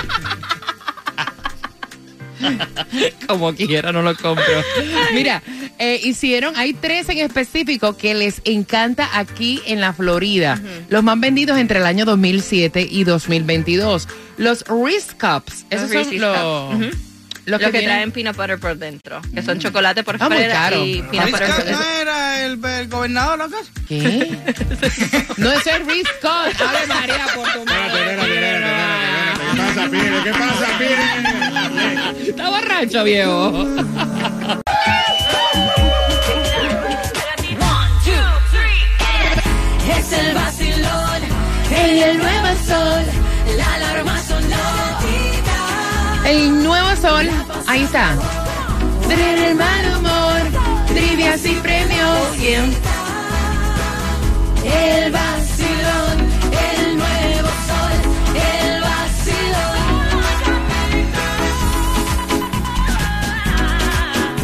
Como 3.27 3.55
quiera, 3.55 3.93
no 3.93 4.03
lo 4.03 4.15
compro. 4.17 4.45
Mira, 5.15 5.43
eh, 5.79 6.01
hicieron, 6.03 6.57
hay 6.57 6.75
tres 6.75 7.09
en 7.09 7.19
específico 7.19 7.97
que 7.97 8.15
les 8.15 8.41
encanta 8.45 9.09
aquí 9.15 9.61
en 9.67 9.81
la 9.81 9.93
Florida. 9.93 10.61
Los 10.89 11.03
más 11.03 11.19
vendidos 11.19 11.59
entre 11.59 11.79
el 11.79 11.87
año 11.87 12.05
2007 12.05 12.87
y 12.91 13.05
2022. 13.05 14.09
Los 14.37 14.65
Reese 14.69 15.13
Cups. 15.19 15.67
Esos 15.71 15.91
son 15.91 16.21
los, 16.21 16.37
Cups. 16.37 16.75
Ujú. 16.75 16.81
los 16.85 16.97
Los 17.47 17.61
que 17.61 17.71
tienen- 17.71 17.85
traen 17.89 18.13
peanut 18.13 18.37
butter 18.37 18.59
por 18.59 18.77
dentro, 18.79 19.21
que 19.35 19.43
son 19.43 19.59
chocolate 19.59 20.03
por 20.03 20.17
Ah, 20.19 20.27
fuera 20.27 20.75
y 20.77 21.03
peanut 21.03 21.31
¿Reese 21.31 21.31
butter 21.31 21.49
por 21.49 21.59
no 21.59 21.65
dentro. 21.79 21.85
era 22.01 22.41
el, 22.45 22.65
el 22.65 22.89
gobernador 22.89 23.39
la 23.39 23.45
cosa? 23.45 23.71
¿Qué? 23.89 24.39
no, 25.37 25.53
es 25.53 25.65
Reese 25.65 26.11
Cups. 26.23 26.61
Ave 26.61 26.87
María, 26.87 27.27
por 27.35 27.53
tu 27.53 27.65
madre. 27.67 28.17
¿Qué 29.55 29.57
pasa, 29.61 29.89
Pire? 29.91 30.23
¿Qué 30.25 30.33
pasa, 30.33 30.79
Pire? 30.79 32.31
Está 32.31 32.51
borracho, 32.51 33.05
viejo. 33.05 33.67
Es 39.97 40.13
el 40.13 40.35
vacilón 40.35 41.23
en 41.71 42.03
el 42.03 42.19
nuevo 42.19 42.49
sol. 42.67 43.24
El 46.25 46.63
nuevo 46.63 46.97
sol, 46.97 47.29
ahí 47.67 47.83
está. 47.83 48.15
El 49.11 49.55
mal 49.57 49.99
humor, 49.99 50.41
trivias 50.87 51.45
y 51.45 51.55
premios. 51.57 51.95
El 54.65 55.13
vacilón, 55.13 56.19
el 56.71 56.97
nuevo 56.97 57.49
sol. 57.69 57.93
El 58.35 58.81
vacilón. 58.81 59.79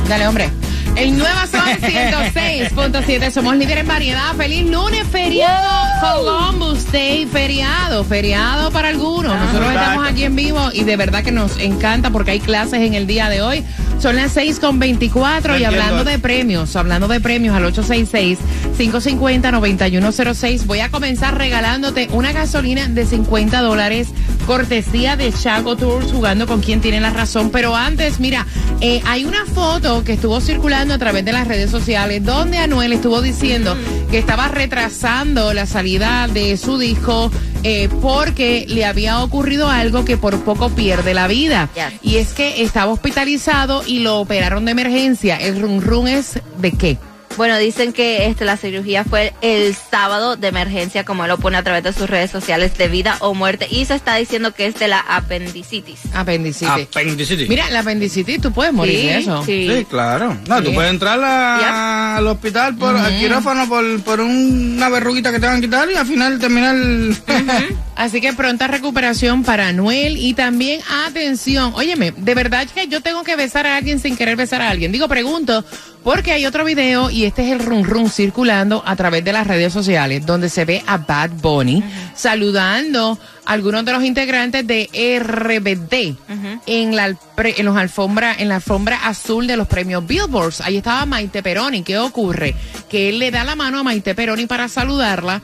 Dale, 0.08 0.28
hombre. 0.28 0.59
El 1.00 1.16
nuevo 1.16 1.38
sol 1.50 1.62
106.7. 1.80 3.30
Somos 3.30 3.57
líderes 3.57 3.80
en 3.83 3.88
variedad. 3.88 4.35
Feliz 4.37 4.69
lunes, 4.71 5.07
feriado. 5.11 5.71
Columbus 6.00 6.92
Day, 6.92 7.25
feriado. 7.26 8.04
Feriado 8.04 8.71
para 8.71 8.88
algunos. 8.88 9.35
Nosotros 9.35 9.62
Exacto. 9.69 9.80
estamos 9.80 10.07
aquí 10.09 10.25
en 10.25 10.37
vivo 10.37 10.69
y 10.75 10.85
de 10.85 10.97
verdad 10.97 11.25
que 11.25 11.33
nos 11.33 11.59
encanta 11.59 12.11
porque 12.11 12.33
hay 12.33 12.40
clases 12.40 12.80
en 12.83 12.92
el 12.92 13.07
día 13.07 13.30
de 13.30 13.40
hoy. 13.40 13.64
Son 13.99 14.14
las 14.16 14.33
6 14.33 14.61
con 14.61 14.78
24 14.78 15.52
No 15.52 15.59
y 15.59 15.64
entiendo. 15.64 15.83
hablando 15.85 16.04
de 16.11 16.19
premios, 16.19 16.76
hablando 16.76 17.09
de 17.09 17.21
premios 17.21 17.54
al 17.57 17.64
866-550-9106, 17.75 20.64
voy 20.66 20.80
a 20.80 20.90
comenzar 20.90 21.37
regalándote 21.37 22.09
una 22.12 22.33
gasolina 22.33 22.88
de 22.88 23.04
50 23.07 23.61
dólares, 23.61 24.09
cortesía 24.47 25.16
de 25.16 25.32
Chago 25.32 25.76
Tours, 25.76 26.12
jugando 26.12 26.47
con 26.47 26.61
quien 26.61 26.80
tiene 26.80 27.00
la 27.00 27.11
razón. 27.11 27.50
Pero 27.50 27.75
antes, 27.76 28.20
mira, 28.20 28.47
eh, 28.80 29.00
hay 29.04 29.25
una 29.25 29.44
foto 29.47 30.04
que 30.04 30.14
estuvo 30.14 30.40
circulando 30.40 30.94
a 30.94 30.99
través 30.99 31.25
de 31.25 31.32
las 31.32 31.47
redes 31.47 31.70
sociales 31.70 32.25
donde 32.25 32.59
Anuel 32.59 32.92
estuvo 32.92 33.23
diciendo 33.23 33.76
que 34.11 34.18
estaba 34.18 34.49
retrasando 34.49 35.52
la 35.52 35.66
salida 35.66 36.28
de 36.28 36.56
su 36.56 36.78
disco 36.78 37.30
eh, 37.62 37.88
porque 38.00 38.64
le 38.68 38.85
había 38.85 39.23
ocurrido 39.23 39.68
algo 39.68 40.04
que 40.04 40.16
por 40.16 40.40
poco 40.44 40.70
pierde 40.70 41.14
la 41.14 41.26
vida. 41.26 41.68
Y 42.02 42.16
es 42.16 42.32
que 42.32 42.62
estaba 42.62 42.92
hospitalizado 42.92 43.82
y 43.87 44.00
lo 44.00 44.18
operaron 44.18 44.64
de 44.64 44.73
emergencia. 44.73 45.37
¿El 45.37 45.61
run 45.61 45.82
run 45.82 46.09
es 46.09 46.40
de 46.59 46.73
qué? 46.73 46.99
Bueno, 47.37 47.56
dicen 47.58 47.92
que 47.92 48.26
este, 48.26 48.44
la 48.44 48.56
cirugía 48.56 49.04
fue 49.04 49.32
el 49.40 49.75
sábado 49.75 50.37
de 50.37 50.49
emergencia, 50.49 51.04
como 51.04 51.25
él 51.25 51.30
lo 51.30 51.38
pone 51.38 51.56
a 51.56 51.62
través 51.62 51.82
de 51.82 51.92
sus 51.92 52.10
redes 52.10 52.30
sociales, 52.30 52.76
de 52.76 52.88
vida 52.88 53.16
o 53.20 53.32
muerte. 53.34 53.66
Y 53.70 53.84
se 53.87 53.94
está 53.94 54.16
diciendo 54.16 54.52
que 54.52 54.66
es 54.66 54.75
de 54.75 54.88
la 54.88 54.99
apendicitis. 55.00 56.00
Apendicitis. 56.12 56.88
Apendicitis. 56.90 57.49
Mira, 57.49 57.70
la 57.70 57.80
apendicitis, 57.80 58.40
tú 58.42 58.52
puedes 58.52 58.72
morir 58.75 59.00
Sí, 59.00 59.06
de 59.06 59.18
eso. 59.18 59.44
sí. 59.44 59.70
Sí, 59.75 59.84
claro. 59.88 60.37
No, 60.49 60.58
Sí. 60.58 60.64
tú 60.64 60.75
puedes 60.75 60.90
entrar 60.90 61.18
a- 61.22 62.16
al 62.18 62.26
hospital 62.26 62.76
por 62.76 62.96
al 62.96 63.18
quirófano 63.18 63.66
por, 63.68 64.02
por 64.02 64.20
una 64.20 64.88
verruguita 64.90 65.32
que 65.32 65.38
te 65.40 65.46
van 65.46 65.56
a 65.58 65.60
quitar 65.60 65.90
y 65.90 65.94
al 65.96 66.06
final 66.06 66.38
terminar. 66.38 66.76
Así 68.00 68.23
que 68.23 68.33
pronta 68.33 68.66
recuperación 68.66 69.42
para 69.42 69.69
Anuel 69.69 70.16
y 70.16 70.33
también 70.33 70.80
atención. 71.04 71.75
Óyeme, 71.75 72.14
de 72.16 72.35
verdad 72.35 72.66
que 72.66 72.88
yo 72.88 73.02
tengo 73.02 73.25
que 73.25 73.37
besar 73.37 73.66
a 73.66 73.76
alguien 73.76 74.00
sin 74.00 74.16
querer 74.16 74.37
besar 74.37 74.62
a 74.62 74.71
alguien. 74.71 74.90
Digo, 74.90 75.07
pregunto, 75.07 75.62
porque 76.02 76.33
hay 76.33 76.47
otro 76.47 76.64
video 76.64 77.11
y 77.11 77.25
este 77.25 77.42
es 77.42 77.52
el 77.52 77.59
run 77.59 77.85
run 77.85 78.09
circulando 78.09 78.83
a 78.87 78.97
través 78.97 79.23
de 79.23 79.35
las 79.35 79.47
redes 79.47 79.75
sociales 79.75 80.25
donde 80.25 80.49
se 80.49 80.64
ve 80.64 80.83
a 80.87 80.97
Bad 80.97 81.28
Bunny 81.42 81.85
saludando 82.14 83.19
a 83.45 83.52
algunos 83.52 83.85
de 83.85 83.92
los 83.92 84.02
integrantes 84.02 84.66
de 84.66 84.88
RBD 85.23 86.16
en 86.64 86.97
la 86.97 87.14
en 87.37 87.66
los 87.66 87.76
alfombra 87.76 88.35
en 88.38 88.49
la 88.49 88.57
alfombra 88.57 88.97
azul 89.04 89.47
de 89.47 89.59
los 89.59 89.69
premios 89.69 90.07
Billboards. 90.07 90.62
Ahí 90.62 90.78
estaba 90.78 91.04
Maite 91.04 91.42
Peroni. 91.42 91.83
¿Qué 91.83 91.99
ocurre? 91.99 92.54
Que 92.88 93.11
él 93.11 93.19
le 93.19 93.30
da 93.30 93.45
la 93.45 93.57
mano 93.57 93.78
a 93.78 93.83
Maite 93.83 94.14
Peroni 94.14 94.47
para 94.47 94.69
saludarla 94.69 95.42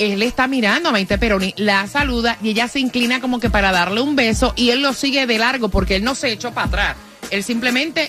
él 0.00 0.22
está 0.22 0.46
mirando 0.46 0.88
a 0.88 0.92
Maite 0.92 1.18
Peroni, 1.18 1.52
la 1.58 1.86
saluda 1.86 2.38
y 2.42 2.50
ella 2.50 2.68
se 2.68 2.80
inclina 2.80 3.20
como 3.20 3.38
que 3.38 3.50
para 3.50 3.70
darle 3.70 4.00
un 4.00 4.16
beso 4.16 4.54
y 4.56 4.70
él 4.70 4.80
lo 4.80 4.94
sigue 4.94 5.26
de 5.26 5.38
largo 5.38 5.68
porque 5.68 5.96
él 5.96 6.04
no 6.04 6.14
se 6.14 6.32
echó 6.32 6.52
para 6.52 6.68
atrás. 6.68 6.96
Él 7.30 7.44
simplemente 7.44 8.08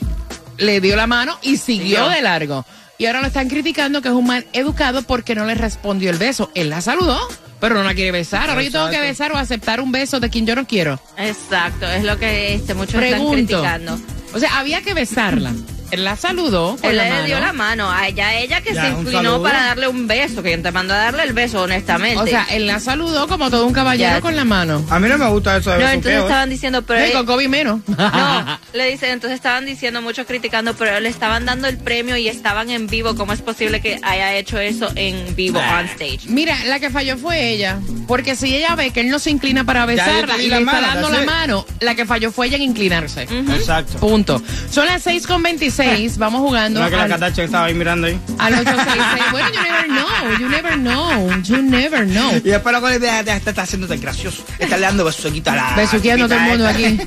le 0.58 0.80
dio 0.80 0.96
la 0.96 1.06
mano 1.06 1.38
y 1.42 1.58
siguió 1.58 2.08
de 2.08 2.22
largo. 2.22 2.66
Y 2.98 3.08
ahora 3.08 3.20
lo 3.22 3.28
están 3.28 3.50
criticando 3.50 4.02
que 4.02 4.08
es 4.08 4.14
un 4.14 4.26
mal 4.26 4.46
educado 4.54 5.02
porque 5.02 5.36
no 5.36 5.46
le 5.46 5.56
respondió 5.56 6.12
el 6.12 6.18
beso. 6.18 6.50
Él 6.56 6.70
la 6.70 6.82
saludó, 6.82 7.20
pero 7.60 7.76
no 7.76 7.84
la 7.84 7.94
quiere 7.94 8.12
besar. 8.12 8.50
Ahora 8.50 8.64
yo 8.64 8.72
tengo 8.72 8.90
que 8.90 9.02
besar 9.02 9.32
o 9.32 9.38
aceptar 9.38 9.82
un 9.82 9.92
beso 9.92 10.20
de 10.20 10.30
quien 10.30 10.46
yo 10.46 10.56
no 10.56 10.66
quiero. 10.66 11.00
Exacto, 11.18 11.88
es 11.88 12.04
lo 12.04 12.18
que 12.18 12.54
este, 12.54 12.74
muchos 12.74 13.02
están 13.02 13.28
criticando. 13.28 14.00
O 14.34 14.40
sea, 14.40 14.60
había 14.60 14.82
que 14.82 14.94
besarla. 14.94 15.52
Él 15.92 16.06
la 16.06 16.16
saludó 16.16 16.78
con 16.80 16.90
Él 16.90 16.96
la 16.96 17.04
le 17.04 17.10
mano. 17.10 17.26
dio 17.26 17.40
la 17.42 17.52
mano 17.52 17.92
a 17.92 18.08
ella, 18.08 18.40
ella 18.40 18.62
que 18.62 18.74
Ya, 18.74 18.86
se 18.86 18.92
un 18.94 19.00
inclinó 19.02 19.24
saludo. 19.24 19.44
para 19.44 19.62
darle 19.66 19.90
un 19.90 20.08
beso, 20.08 20.42
que 20.42 20.58
te 20.58 20.72
mandó 20.72 20.94
a 20.94 20.98
darle 20.98 21.24
el 21.24 21.34
beso, 21.34 21.64
honestamente. 21.64 22.18
O 22.18 22.26
sea, 22.26 22.48
él 22.50 22.66
la 22.66 22.80
saludó 22.80 23.28
como 23.28 23.50
todo 23.50 23.66
un 23.68 23.74
caballero 23.74 24.10
Ya. 24.16 24.22
con 24.22 24.38
la 24.38 24.46
mano. 24.46 24.86
A 24.90 25.00
mí 25.00 25.10
no 25.10 25.18
me 25.18 25.28
gusta 25.28 25.58
eso 25.58 25.72
de 25.72 25.80
no, 25.80 25.82
besuqueo, 25.82 25.96
entonces 25.98 26.20
¿eh? 26.22 26.24
estaban 26.24 26.50
diciendo, 26.50 26.82
pero 26.84 27.02
él- 27.02 27.12
con 27.12 27.26
Kobe 27.26 27.50
menos. 27.50 27.82
no, 27.90 28.60
le 28.72 28.90
dicen, 28.90 29.10
entonces 29.12 29.36
estaban 29.36 29.66
diciendo, 29.66 30.02
muchos 30.02 30.26
criticando, 30.26 30.74
pero 30.78 30.98
le 31.02 31.10
estaban 31.10 31.46
dando 31.46 31.68
el 31.68 31.78
premio 31.78 32.16
y 32.16 32.30
estaban 32.30 32.70
en 32.70 32.88
vivo. 32.88 33.16
¿Cómo 33.16 33.34
es 33.34 33.42
posible 33.42 33.82
que 33.82 34.00
haya 34.02 34.34
hecho 34.38 34.60
eso 34.60 34.90
en 34.96 35.36
vivo, 35.36 35.60
on 35.60 35.86
stage? 35.88 36.22
Mira, 36.30 36.56
la 36.68 36.80
que 36.80 36.90
falló 36.90 37.18
fue 37.18 37.50
ella. 37.52 37.80
Porque 38.08 38.38
si 38.38 38.56
ella 38.56 38.76
ve 38.76 38.92
que 38.92 39.02
él 39.02 39.10
no 39.10 39.20
se 39.20 39.30
inclina 39.30 39.66
para 39.66 39.82
yo 39.82 39.88
besarla 39.88 40.38
di 40.38 40.46
y 40.46 40.48
la 40.48 40.56
le 40.60 40.62
está 40.64 40.72
mano, 40.80 40.88
dando 40.88 41.08
that's 41.10 41.18
la 41.18 41.24
it. 41.24 41.30
mano, 41.30 41.66
la 41.82 41.96
que 41.96 42.06
falló 42.06 42.32
fue 42.32 42.48
ella 42.48 42.56
en 42.56 42.64
inclinarse. 42.64 43.24
Exacto. 43.24 43.98
Punto. 44.00 44.21
Son 44.70 44.86
las 44.86 45.02
6 45.04 45.28
con 45.28 45.44
26. 45.44 46.18
Vamos 46.18 46.42
jugando 46.42 46.80
No 46.80 46.86
es 46.86 46.92
que 46.92 46.98
la 46.98 47.04
al, 47.04 47.10
estaba 47.46 47.66
ahí 47.66 47.74
mirando 47.74 48.08
ahí. 48.08 48.18
al 48.38 48.54
866. 48.54 49.24
Bueno, 49.32 49.50
you 49.50 49.62
never 49.62 49.86
know. 49.88 50.38
You 50.40 50.50
never 50.50 50.74
know. 50.76 51.42
You 51.44 51.62
never 51.62 52.06
know. 52.08 52.36
Y 52.38 52.42
después 52.50 52.74
la 52.74 52.96
idea 52.96 53.24
te 53.24 53.36
está 53.50 53.62
haciéndote 53.64 53.98
gracioso. 53.98 54.44
Está 54.60 54.76
le 54.78 54.84
dando 54.84 55.04
besuquita 55.06 55.54
a 55.54 55.56
la. 55.56 55.74
Besuqueando 55.76 56.26
a 56.26 56.28
todo 56.28 56.38
el 56.40 56.46
mundo 56.46 56.68
aquí. 56.68 56.84
esta. 56.86 57.06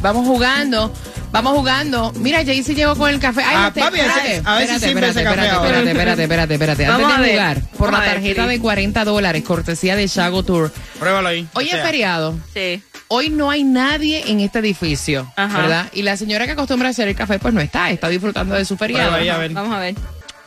Vamos 0.00 0.26
jugando. 0.26 0.92
Vamos 1.30 1.52
jugando. 1.54 2.12
Mira, 2.16 2.44
Jaycee 2.44 2.74
llegó 2.74 2.96
con 2.96 3.10
el 3.10 3.18
café. 3.20 3.42
Ay, 3.42 3.54
Ah, 3.56 3.68
este- 3.68 3.80
papi, 3.80 4.00
espérate, 4.00 4.42
a 4.44 4.56
ver 4.56 4.66
si 4.68 4.74
espérate, 4.74 5.08
espérate, 5.08 5.24
café 5.24 5.50
ahora. 5.50 5.68
espérate, 5.78 5.90
espérate, 5.90 6.22
espérate, 6.22 6.54
espérate. 6.54 6.86
Antes 6.86 7.02
Vamos 7.02 7.18
a 7.18 7.22
de 7.22 7.30
jugar, 7.32 7.60
por 7.76 7.90
Vamos 7.90 8.06
la 8.06 8.12
tarjeta 8.14 8.46
de 8.46 8.58
40 8.60 9.04
dólares, 9.04 9.42
cortesía 9.44 9.94
de 9.96 10.06
Shago 10.06 10.42
Tour. 10.42 10.72
Pruébalo 10.98 11.28
ahí. 11.28 11.46
Hoy 11.52 11.68
O 11.70 11.76
es 11.76 11.82
feriado. 11.82 12.34
Sí. 12.54 12.82
Hoy 13.08 13.30
no 13.30 13.50
hay 13.50 13.64
nadie 13.64 14.24
en 14.30 14.40
este 14.40 14.58
edificio, 14.58 15.30
Ajá. 15.36 15.58
¿verdad? 15.58 15.86
Y 15.92 16.02
la 16.02 16.16
señora 16.16 16.46
que 16.46 16.52
acostumbra 16.52 16.88
a 16.88 16.90
hacer 16.90 17.08
el 17.08 17.14
café, 17.14 17.38
pues 17.38 17.54
no 17.54 17.60
está, 17.60 17.90
está 17.90 18.08
disfrutando 18.08 18.54
de 18.54 18.64
su 18.64 18.76
feriado. 18.76 19.14
Ahí, 19.14 19.28
a 19.28 19.38
ver. 19.38 19.52
Vamos 19.52 19.74
a 19.74 19.78
ver. 19.80 19.94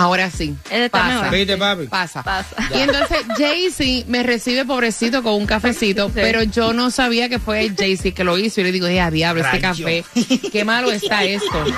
Ahora 0.01 0.31
sí. 0.31 0.55
Él 0.71 0.83
está 0.83 0.99
Pasa. 0.99 1.13
mejor. 1.21 1.31
¿Viste, 1.37 1.57
papi? 1.57 1.85
Pasa. 1.87 2.23
Pasa. 2.23 2.55
Y 2.75 2.79
entonces 2.79 3.17
Jaycee 3.37 4.05
me 4.07 4.23
recibe 4.23 4.65
pobrecito 4.65 5.21
con 5.21 5.33
un 5.35 5.45
cafecito, 5.45 6.07
Sí. 6.07 6.13
pero 6.15 6.41
yo 6.43 6.73
no 6.73 6.89
sabía 6.91 7.29
que 7.29 7.37
fue 7.39 7.69
Jaycee 7.77 8.13
que 8.13 8.23
lo 8.23 8.37
hizo 8.37 8.61
y 8.61 8.63
le 8.63 8.71
digo, 8.71 8.89
ya 8.89 9.11
diablo, 9.11 9.43
este 9.43 9.59
Rayo. 9.59 9.85
café, 9.85 10.03
qué 10.51 10.63
malo 10.65 10.91
está 10.91 11.23
esto. 11.23 11.65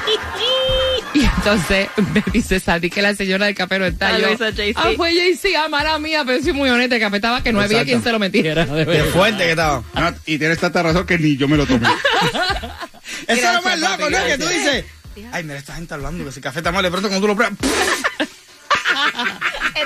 Y 1.16 1.26
entonces 1.26 1.90
me 2.12 2.24
dice 2.34 2.60
Sandy 2.60 2.90
que 2.90 3.00
la 3.04 3.14
señora 3.14 3.46
del 3.46 3.54
café 3.54 3.78
no 3.78 3.86
está. 3.86 4.16
Ah, 4.16 4.18
yo, 4.20 4.32
hizo 4.32 4.46
Jaycee. 4.46 4.74
ah, 4.76 4.90
fue 4.98 5.14
Jaycee, 5.16 5.56
ah, 5.56 5.68
mala 5.70 6.00
mía, 6.00 6.24
pero 6.26 6.42
soy 6.42 6.54
muy 6.54 6.70
honesta, 6.72 6.96
el 6.96 7.02
café 7.02 7.18
estaba 7.18 7.44
que 7.44 7.54
no 7.54 7.60
había 7.60 7.82
Exacto. 7.82 7.86
quien 7.92 8.04
se 8.04 8.12
lo 8.12 8.18
metiera. 8.18 8.66
de 8.66 8.80
Qué 8.84 8.92
verdad. 8.92 9.12
fuerte 9.14 9.44
que 9.44 9.50
estaba. 9.52 9.84
No, 9.94 10.16
y 10.26 10.40
tienes 10.40 10.58
tanta 10.58 10.82
razón 10.82 11.06
que 11.06 11.20
ni 11.20 11.38
yo 11.38 11.48
me 11.48 11.56
lo 11.58 11.68
tomé. 11.68 11.88
Eso 11.88 11.94
es 13.28 13.44
lo 13.44 13.62
Gracias, 13.62 13.64
más 13.64 13.80
loco, 13.80 13.98
papi, 14.00 14.14
¿no? 14.14 14.26
Que 14.26 14.38
tú 14.40 14.48
dices. 14.48 14.86
Ay, 15.32 15.44
mira, 15.44 15.58
esta 15.60 15.76
gente 15.76 15.94
hablando 15.94 16.24
que 16.24 16.30
ese 16.30 16.42
café 16.42 16.60
está 16.60 16.72
mal. 16.72 16.84
De 16.84 16.92
pronto, 16.92 17.08
cuando 17.10 17.26
tú 17.26 17.28
lo 17.28 17.36
pruebas. 17.36 17.58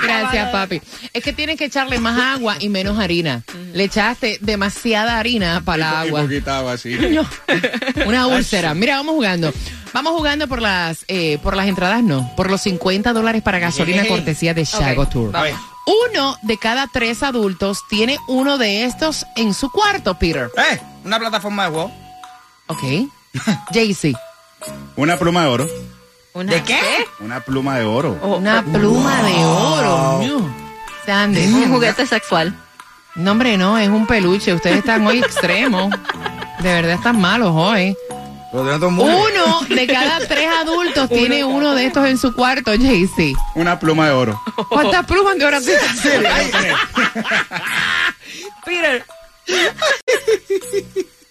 Gracias, 0.04 0.50
papi. 0.52 0.82
Es 1.14 1.24
que 1.24 1.34
tienes 1.34 1.58
que 1.58 1.66
echarle 1.66 2.00
más 2.00 2.20
agua 2.20 2.58
y 2.60 2.70
menos 2.70 3.00
harina. 3.00 3.44
Le 3.74 3.86
echaste 3.86 4.38
demasiada 4.42 5.18
harina 5.18 5.62
para 5.64 5.78
la 5.78 6.02
agua. 6.02 6.28
quitaba 6.28 6.74
así. 6.74 6.98
No, 7.18 7.26
Una 8.06 8.28
úlcera. 8.28 8.74
Mira, 8.74 8.98
vamos 8.98 9.16
jugando. 9.16 9.54
Vamos 9.94 10.14
jugando 10.14 10.48
por 10.48 10.62
las 10.62 11.06
eh, 11.08 11.40
por 11.42 11.56
las 11.56 11.68
entradas, 11.68 12.04
no. 12.04 12.30
Por 12.36 12.52
los 12.52 12.62
50 12.62 13.14
dólares 13.14 13.42
para 13.42 13.60
gasolina 13.60 14.06
cortesía 14.08 14.54
de 14.54 14.66
Shago 14.66 15.04
Ok, 15.04 15.10
Tour. 15.10 15.36
A 15.36 15.42
ver. 15.44 15.56
Uno 16.12 16.38
de 16.42 16.58
cada 16.58 16.88
tres 16.88 17.24
adultos 17.24 17.80
tiene 17.90 18.18
uno 18.28 18.58
de 18.58 18.84
estos 18.84 19.26
en 19.38 19.54
su 19.54 19.72
cuarto, 19.72 20.20
Peter. 20.20 20.52
Eh, 20.58 20.80
una 21.06 21.18
plataforma 21.18 21.64
de 21.66 21.70
juego. 21.72 21.92
Ok. 22.68 22.84
Jaycee. 23.74 24.14
Una 24.96 25.18
pluma 25.18 25.42
de 25.44 25.48
oro. 25.48 25.68
Una- 26.34 26.52
¿De 26.54 26.64
qué? 26.64 26.80
Una 27.20 27.40
pluma 27.40 27.78
de 27.80 27.86
oro. 27.86 28.12
Una 28.22 28.64
pluma 28.64 29.24
de 29.24 29.34
oro. 29.46 30.22
No. 30.24 30.56
Sandy. 31.06 31.46
Un 31.48 31.72
juguete 31.72 32.06
sexual. 32.06 32.54
No, 33.16 33.32
hombre, 33.32 33.58
no, 33.58 33.78
es 33.78 33.88
un 33.90 34.06
peluche. 34.06 34.54
Ustedes 34.54 34.78
están 34.78 35.06
hoy 35.08 35.20
extremos. 35.20 35.90
De 36.60 36.74
verdad 36.74 36.94
están 36.94 37.20
malos 37.20 37.52
hoy. 37.54 37.96
Uno 38.54 39.62
de 39.70 39.88
cada 39.88 40.20
tres 40.28 40.48
adultos 40.62 41.10
tiene 41.10 41.44
uno 41.44 41.76
de 41.76 41.86
estos 41.86 42.06
en 42.08 42.18
su 42.18 42.34
cuarto, 42.34 42.72
Jaycee. 42.72 43.34
Una 43.56 43.78
pluma 43.80 44.06
de 44.08 44.12
oro. 44.14 44.42
¿Cuántas 44.70 45.06
plumas 45.06 45.38
de 45.38 45.46
oro 45.46 45.60
tienes? 45.62 45.82
Peter. 48.66 49.06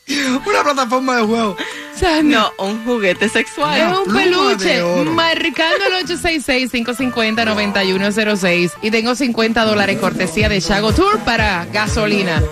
Una 0.46 0.62
plataforma 0.62 1.16
de 1.16 1.22
juego. 1.22 1.56
Sandy. 1.98 2.34
No, 2.34 2.52
un 2.58 2.84
juguete 2.84 3.28
sexual. 3.28 3.80
Es 3.80 3.98
un 3.98 4.14
peluche. 4.14 4.82
Marcando 5.10 5.84
el 5.86 6.06
866-550-9106. 6.06 8.72
Y 8.82 8.90
tengo 8.90 9.14
50 9.14 9.64
dólares 9.64 9.98
cortesía 9.98 10.48
de 10.48 10.60
Shago 10.60 10.92
Tour 10.92 11.18
para 11.20 11.66
gasolina. 11.72 12.42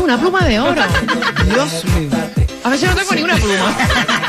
Una 0.00 0.18
pluma 0.18 0.44
de 0.46 0.60
oro. 0.60 0.82
Dios 1.52 1.84
mío. 1.96 2.10
A 2.64 2.70
ver, 2.70 2.78
yo 2.78 2.86
no 2.88 2.94
tengo 2.94 3.12
ni 3.14 3.22
una 3.22 3.36
pluma. 3.36 3.76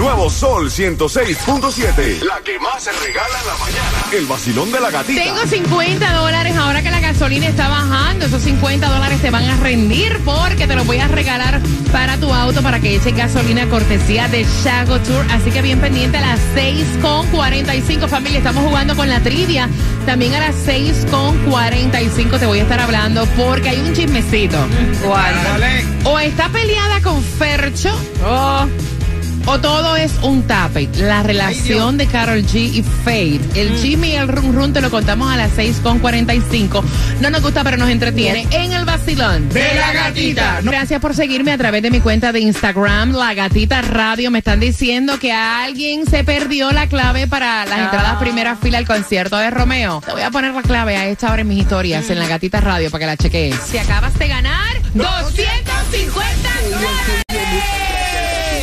Nuevo 0.00 0.30
Sol 0.30 0.70
106.7. 0.70 2.22
La 2.22 2.40
que 2.42 2.58
más 2.58 2.82
se 2.82 2.90
regala 2.90 3.38
en 3.38 3.46
la 3.46 3.54
mañana. 3.58 4.06
El 4.12 4.24
vacilón 4.24 4.72
de 4.72 4.80
la 4.80 4.90
gatita. 4.90 5.22
Tengo 5.22 5.46
50 5.46 6.12
dólares 6.14 6.56
ahora 6.56 6.80
que 6.82 6.90
la 6.90 7.00
gasolina 7.00 7.46
está 7.48 7.68
bajando. 7.68 8.24
Esos 8.24 8.42
50 8.42 8.88
dólares 8.88 9.20
te 9.20 9.28
van 9.28 9.44
a 9.44 9.58
rendir 9.58 10.18
porque 10.24 10.66
te 10.66 10.74
los 10.74 10.86
voy 10.86 11.00
a 11.00 11.08
regalar 11.08 11.60
para 11.92 12.16
tu 12.16 12.32
auto 12.32 12.62
para 12.62 12.80
que 12.80 12.96
eches 12.96 13.14
gasolina 13.14 13.68
cortesía 13.68 14.26
de 14.28 14.46
Shago 14.64 15.00
Tour. 15.00 15.26
Así 15.32 15.50
que 15.50 15.60
bien 15.60 15.78
pendiente 15.80 16.16
a 16.16 16.22
las 16.22 16.40
6.45 16.56 18.08
familia. 18.08 18.38
Estamos 18.38 18.64
jugando 18.64 18.96
con 18.96 19.06
la 19.06 19.20
trivia. 19.20 19.68
También 20.06 20.32
a 20.32 20.40
las 20.40 20.56
6.45 20.66 22.38
te 22.38 22.46
voy 22.46 22.60
a 22.60 22.62
estar 22.62 22.80
hablando 22.80 23.26
porque 23.36 23.68
hay 23.68 23.80
un 23.80 23.92
chismecito. 23.92 24.56
O 26.04 26.18
está 26.18 26.48
peleada 26.48 27.02
con 27.02 27.22
Fercho. 27.22 27.94
O 29.46 29.58
todo 29.58 29.96
es 29.96 30.12
un 30.22 30.42
tape. 30.42 30.88
La 30.98 31.22
relación 31.22 31.96
de 31.96 32.06
Carol 32.06 32.42
G 32.42 32.74
y 32.74 32.82
Fade. 32.82 33.40
El 33.54 33.76
Jimmy 33.78 34.10
y 34.10 34.14
el 34.14 34.28
Run 34.28 34.54
Run 34.54 34.72
te 34.72 34.80
lo 34.80 34.90
contamos 34.90 35.32
a 35.32 35.36
las 35.36 35.56
6.45. 35.56 36.82
No 37.20 37.30
nos 37.30 37.42
gusta, 37.42 37.64
pero 37.64 37.76
nos 37.76 37.88
entretiene 37.88 38.46
en 38.50 38.72
el 38.72 38.84
vacilón. 38.84 39.48
De 39.48 39.74
la 39.74 39.92
gatita. 39.92 40.60
No. 40.62 40.70
Gracias 40.70 41.00
por 41.00 41.14
seguirme 41.14 41.52
a 41.52 41.58
través 41.58 41.82
de 41.82 41.90
mi 41.90 42.00
cuenta 42.00 42.32
de 42.32 42.40
Instagram, 42.40 43.12
La 43.12 43.34
Gatita 43.34 43.82
Radio. 43.82 44.30
Me 44.30 44.38
están 44.38 44.60
diciendo 44.60 45.18
que 45.18 45.32
a 45.32 45.64
alguien 45.64 46.06
se 46.06 46.24
perdió 46.24 46.70
la 46.70 46.86
clave 46.86 47.26
para 47.26 47.64
las 47.66 47.78
entradas 47.78 48.16
primera 48.20 48.56
fila 48.56 48.78
al 48.78 48.86
concierto 48.86 49.36
de 49.36 49.50
Romeo. 49.50 50.02
Te 50.04 50.12
voy 50.12 50.22
a 50.22 50.30
poner 50.30 50.54
la 50.54 50.62
clave 50.62 50.96
a 50.96 51.06
esta 51.06 51.32
hora 51.32 51.42
en 51.42 51.48
mis 51.48 51.60
historias 51.60 52.08
en 52.10 52.18
La 52.18 52.28
Gatita 52.28 52.60
Radio 52.60 52.90
para 52.90 53.00
que 53.00 53.06
la 53.06 53.16
cheques. 53.16 53.56
Si 53.70 53.78
acabas 53.78 54.16
de 54.18 54.28
ganar 54.28 54.82
250 54.94 56.48
dólares. 56.70 57.79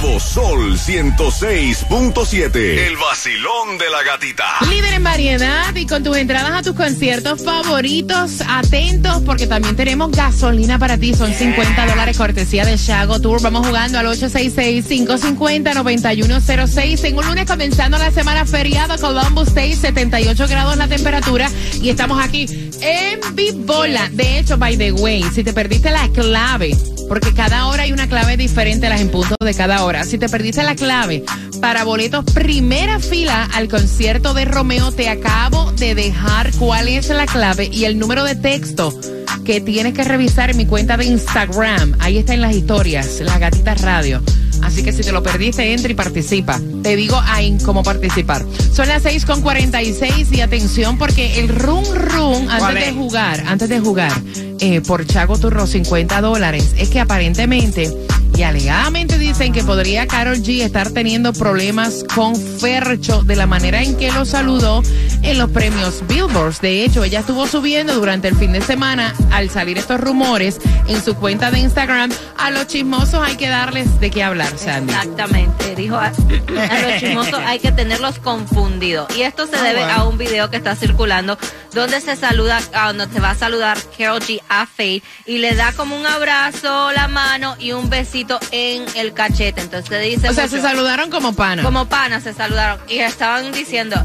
Nuevo 0.00 0.20
Sol 0.20 0.78
106.7. 0.78 2.54
El 2.54 2.96
vacilón 2.98 3.78
de 3.78 3.90
la 3.90 4.04
gatita. 4.04 4.44
Líder 4.70 4.94
en 4.94 5.02
variedad 5.02 5.74
y 5.74 5.86
con 5.86 6.04
tus 6.04 6.16
entradas 6.16 6.52
a 6.52 6.62
tus 6.62 6.76
conciertos 6.76 7.42
favoritos, 7.42 8.40
atentos 8.46 9.20
porque 9.26 9.48
también 9.48 9.74
tenemos 9.74 10.12
gasolina 10.12 10.78
para 10.78 10.98
ti. 10.98 11.14
Son 11.14 11.34
50 11.34 11.86
dólares 11.86 12.16
cortesía 12.16 12.64
de 12.64 12.76
Shago 12.76 13.20
Tour. 13.20 13.42
Vamos 13.42 13.66
jugando 13.66 13.98
al 13.98 14.06
866-550-9106. 14.06 17.04
En 17.04 17.18
un 17.18 17.26
lunes 17.26 17.46
comenzando 17.46 17.98
la 17.98 18.12
semana 18.12 18.46
feriado, 18.46 18.96
Columbus 18.98 19.52
Day, 19.52 19.74
78 19.74 20.46
grados 20.46 20.76
la 20.76 20.86
temperatura 20.86 21.50
y 21.82 21.88
estamos 21.88 22.24
aquí 22.24 22.46
en 22.80 23.18
Bibola. 23.34 24.10
De 24.12 24.38
hecho, 24.38 24.56
by 24.58 24.76
the 24.76 24.92
way, 24.92 25.24
si 25.34 25.42
te 25.42 25.52
perdiste 25.52 25.90
la 25.90 26.08
clave, 26.10 26.70
porque 27.08 27.32
cada 27.32 27.66
hora 27.66 27.84
hay 27.84 27.92
una 27.92 28.08
clave 28.08 28.36
diferente 28.36 28.88
las 28.88 29.00
en 29.00 29.10
punto 29.10 29.34
de 29.40 29.54
cada 29.54 29.84
hora. 29.84 30.04
Si 30.04 30.18
te 30.18 30.28
perdiste 30.28 30.62
la 30.62 30.74
clave 30.74 31.24
para 31.60 31.84
boletos 31.84 32.24
primera 32.26 33.00
fila 33.00 33.48
al 33.54 33.68
concierto 33.68 34.34
de 34.34 34.44
Romeo, 34.44 34.92
te 34.92 35.08
acabo 35.08 35.72
de 35.72 35.94
dejar 35.94 36.52
cuál 36.58 36.88
es 36.88 37.08
la 37.08 37.26
clave 37.26 37.68
y 37.72 37.84
el 37.84 37.98
número 37.98 38.24
de 38.24 38.36
texto 38.36 38.98
que 39.44 39.60
tienes 39.60 39.94
que 39.94 40.04
revisar 40.04 40.50
en 40.50 40.58
mi 40.58 40.66
cuenta 40.66 40.96
de 40.96 41.06
Instagram. 41.06 41.96
Ahí 42.00 42.18
está 42.18 42.34
en 42.34 42.42
las 42.42 42.54
historias, 42.54 43.20
la 43.20 43.38
gatita 43.38 43.74
radio. 43.74 44.22
Así 44.68 44.82
que 44.82 44.92
si 44.92 45.02
te 45.02 45.12
lo 45.12 45.22
perdiste, 45.22 45.72
entra 45.72 45.90
y 45.90 45.94
participa. 45.94 46.60
Te 46.82 46.94
digo 46.94 47.18
ahí 47.24 47.56
cómo 47.64 47.82
participar. 47.82 48.44
Son 48.70 48.86
las 48.86 49.02
6 49.02 49.24
con 49.24 49.40
46 49.40 50.30
y 50.30 50.42
atención 50.42 50.98
porque 50.98 51.40
el 51.40 51.48
run 51.48 51.84
run 51.94 52.44
¿Cuál 52.44 52.76
antes 52.76 52.86
de 52.86 52.92
jugar, 52.92 53.44
antes 53.46 53.68
de 53.70 53.80
jugar 53.80 54.12
eh, 54.60 54.82
por 54.82 55.06
Chago 55.06 55.38
Turro 55.38 55.66
50 55.66 56.20
dólares, 56.20 56.74
es 56.76 56.90
que 56.90 57.00
aparentemente 57.00 57.90
y 58.38 58.44
alegadamente 58.44 59.18
dicen 59.18 59.52
que 59.52 59.64
podría 59.64 60.06
Carol 60.06 60.36
G 60.36 60.62
estar 60.62 60.90
teniendo 60.90 61.32
problemas 61.32 62.04
con 62.14 62.36
Fercho 62.36 63.24
de 63.24 63.34
la 63.34 63.46
manera 63.48 63.82
en 63.82 63.96
que 63.96 64.12
lo 64.12 64.24
saludó 64.24 64.80
en 65.22 65.38
los 65.38 65.50
premios 65.50 66.04
Billboards. 66.06 66.60
De 66.60 66.84
hecho, 66.84 67.02
ella 67.02 67.18
estuvo 67.20 67.48
subiendo 67.48 67.94
durante 67.96 68.28
el 68.28 68.36
fin 68.36 68.52
de 68.52 68.60
semana 68.60 69.12
al 69.32 69.50
salir 69.50 69.76
estos 69.76 70.00
rumores 70.00 70.58
en 70.86 71.02
su 71.04 71.16
cuenta 71.16 71.50
de 71.50 71.58
Instagram. 71.58 72.12
A 72.36 72.50
los 72.52 72.68
chismosos 72.68 73.20
hay 73.26 73.34
que 73.34 73.48
darles 73.48 73.98
de 73.98 74.10
qué 74.10 74.22
hablar, 74.22 74.56
Sandy. 74.56 74.92
Exactamente, 74.92 75.74
dijo 75.74 75.96
a, 75.96 76.06
a 76.06 76.78
los 76.82 77.00
chismosos 77.00 77.40
hay 77.44 77.58
que 77.58 77.72
tenerlos 77.72 78.20
confundidos. 78.20 79.08
Y 79.16 79.22
esto 79.22 79.46
se 79.48 79.56
Ah, 79.56 79.62
debe 79.64 79.82
a 79.82 80.04
un 80.04 80.16
video 80.16 80.48
que 80.48 80.56
está 80.58 80.76
circulando 80.76 81.36
donde 81.74 82.00
se 82.00 82.16
saluda, 82.16 82.60
a 82.72 82.88
donde 82.88 83.06
te 83.08 83.20
va 83.20 83.30
a 83.30 83.34
saludar 83.34 83.78
Carol 83.96 84.20
G 84.20 84.40
a 84.48 84.66
Faith 84.66 85.04
y 85.26 85.38
le 85.38 85.54
da 85.54 85.72
como 85.72 85.96
un 85.96 86.06
abrazo, 86.06 86.92
la 86.92 87.08
mano 87.08 87.56
y 87.58 87.72
un 87.72 87.90
besito 87.90 88.38
en 88.50 88.84
el 88.96 89.12
cachete. 89.12 89.60
Entonces 89.60 90.02
dice 90.02 90.28
O 90.28 90.32
sea, 90.32 90.48
se 90.48 90.60
saludaron 90.60 91.10
como 91.10 91.34
pana. 91.34 91.62
como 91.62 91.86
panas 91.88 92.22
se 92.24 92.32
saludaron 92.34 92.80
y 92.88 92.98
estaban 92.98 93.52
diciendo, 93.52 93.96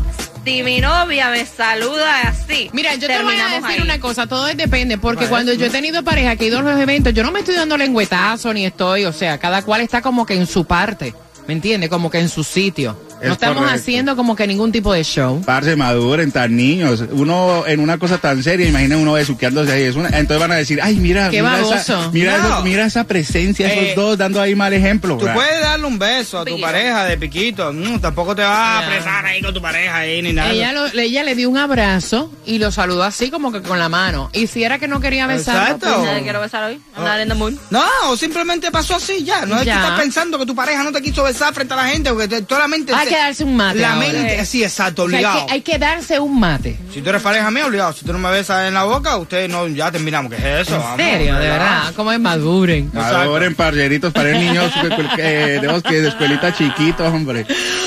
si 0.43 0.61
mi 0.63 0.81
novia 0.81 1.29
me 1.29 1.45
saluda 1.45 2.21
así, 2.27 2.69
Mira, 2.73 2.95
yo 2.95 3.07
te 3.07 3.23
voy 3.23 3.35
a 3.35 3.47
decir 3.61 3.79
ahí". 3.79 3.81
una 3.81 3.99
cosa, 3.99 4.27
todo 4.27 4.45
depende, 4.45 4.97
porque 4.97 5.27
cuando 5.27 5.53
yo 5.53 5.65
he 5.67 5.69
tenido 5.69 6.03
pareja 6.03 6.35
que 6.35 6.45
he 6.45 6.47
ido 6.49 6.59
a 6.59 6.61
los 6.63 6.79
eventos, 6.79 7.13
yo 7.13 7.23
no 7.23 7.31
me 7.31 7.39
estoy 7.39 7.55
dando 7.55 7.77
lengüetazo 7.77 8.53
ni 8.53 8.65
estoy, 8.65 9.05
o 9.05 9.13
sea, 9.13 9.37
cada 9.37 9.61
cual 9.61 9.79
está 9.81 10.01
como 10.01 10.25
que 10.25 10.33
en 10.35 10.45
su 10.45 10.65
parte, 10.65 11.13
¿me 11.47 11.53
entiendes? 11.53 11.89
Como 11.89 12.11
que 12.11 12.19
en 12.19 12.27
su 12.29 12.43
sitio. 12.43 12.97
Es 13.23 13.27
no 13.29 13.33
estamos 13.33 13.57
correcto. 13.57 13.79
haciendo 13.81 14.15
como 14.15 14.35
que 14.35 14.45
ningún 14.47 14.71
tipo 14.71 14.93
de 14.93 15.03
show. 15.03 15.41
Parce, 15.45 15.75
maduren, 15.75 16.31
tan 16.31 16.55
niños. 16.55 17.03
Uno 17.11 17.63
en 17.65 17.79
una 17.79 17.97
cosa 17.97 18.17
tan 18.17 18.43
seria, 18.43 18.67
imagina 18.67 18.97
uno 18.97 19.13
besuqueándose 19.13 19.71
ahí. 19.71 19.83
Es 19.83 19.95
una- 19.95 20.09
entonces 20.09 20.39
van 20.39 20.51
a 20.51 20.55
decir, 20.55 20.79
ay, 20.81 20.95
mira, 20.97 21.29
Qué 21.29 21.41
mira, 21.41 21.59
esa, 21.61 22.09
mira, 22.11 22.37
No. 22.37 22.47
eso- 22.47 22.63
mira 22.63 22.85
esa 22.85 23.05
presencia, 23.05 23.67
Eh, 23.67 23.91
esos 23.91 23.95
dos 23.95 24.17
dando 24.17 24.41
ahí 24.41 24.55
mal 24.55 24.73
ejemplo. 24.73 25.17
Tú 25.17 25.25
¿verdad? 25.25 25.35
puedes 25.35 25.61
darle 25.61 25.85
un 25.87 25.97
beso 25.99 26.39
a 26.39 26.45
tu 26.45 26.59
pareja 26.59 27.05
de 27.05 27.17
piquito. 27.17 27.71
Mm, 27.71 27.99
tampoco 27.99 28.35
te 28.35 28.41
vas 28.43 28.51
a 28.51 28.85
apresar 28.85 29.25
ahí 29.25 29.41
con 29.41 29.53
tu 29.53 29.61
pareja 29.61 29.97
ahí 29.97 30.21
ni 30.21 30.33
nada. 30.33 30.51
Ella, 30.51 30.71
lo- 30.73 30.87
ella 30.87 31.23
le 31.23 31.35
dio 31.35 31.49
un 31.49 31.57
abrazo 31.57 32.31
y 32.45 32.59
lo 32.59 32.71
saludó 32.71 33.03
así 33.03 33.31
como 33.31 33.51
que 33.51 33.61
con 33.61 33.79
la 33.79 33.89
mano. 33.89 34.29
Y 34.33 34.47
si 34.47 34.63
era 34.63 34.79
que 34.79 34.87
no 34.87 34.99
quería 34.99 35.27
besarlo, 35.27 35.61
Exacto. 35.75 35.87
pues, 35.95 36.05
Nadie 36.11 36.23
quiero 36.23 36.41
besar 36.41 36.63
hoy, 36.65 36.81
mood. 37.35 37.53
No, 37.69 37.83
o 38.09 38.17
simplemente 38.17 38.69
pasó 38.71 38.95
así 38.95 39.23
ya. 39.23 39.45
No 39.45 39.57
es 39.57 39.63
que 39.63 39.69
estás 39.69 39.99
pensando 39.99 40.37
que 40.37 40.45
tu 40.45 40.55
pareja 40.55 40.83
no 40.83 40.91
te 40.91 41.01
quiso 41.01 41.23
besar 41.23 41.53
frente 41.53 41.73
a 41.73 41.77
la 41.77 41.87
gente 41.87 42.09
porque 42.11 42.27
te- 42.27 42.41
toda 42.41 42.67
que 43.13 43.19
darse 43.19 43.43
un 43.43 43.55
mate 43.55 43.77
La 43.79 43.93
ahora. 43.93 44.07
mente, 44.07 44.43
sí, 44.45 44.63
exacto, 44.63 45.03
o 45.03 45.09
sea, 45.09 45.17
hay, 45.19 45.23
obligado. 45.25 45.45
que, 45.45 45.53
hay 45.53 45.61
que 45.61 45.77
darse 45.77 46.19
un 46.19 46.39
mate. 46.39 46.79
Si 46.93 47.01
tú 47.01 47.09
eres 47.09 47.21
pareja 47.21 47.51
mía, 47.51 47.67
obligado. 47.67 47.93
Si 47.93 48.05
tú 48.05 48.13
no 48.13 48.19
me 48.19 48.31
besas 48.31 48.67
en 48.67 48.73
la 48.73 48.83
boca, 48.85 49.17
ustedes 49.17 49.49
no, 49.49 49.67
ya 49.67 49.91
terminamos. 49.91 50.31
¿Qué 50.33 50.37
es 50.37 50.67
eso? 50.67 50.75
En 50.75 50.81
Vamos, 50.81 50.97
serio, 50.97 51.35
de 51.35 51.47
verdad. 51.47 51.93
¿Cómo 51.95 52.11
es 52.11 52.19
maduren? 52.19 52.89
Maduren, 52.93 53.53
parceritos, 53.55 54.11
para 54.13 54.31
el 54.31 54.39
niños 54.39 54.71
eh, 55.17 55.59
de, 55.61 55.81
que 55.83 56.01
de 56.01 56.07
escuelita 56.07 56.53
chiquito, 56.53 57.03
hombre. 57.05 57.45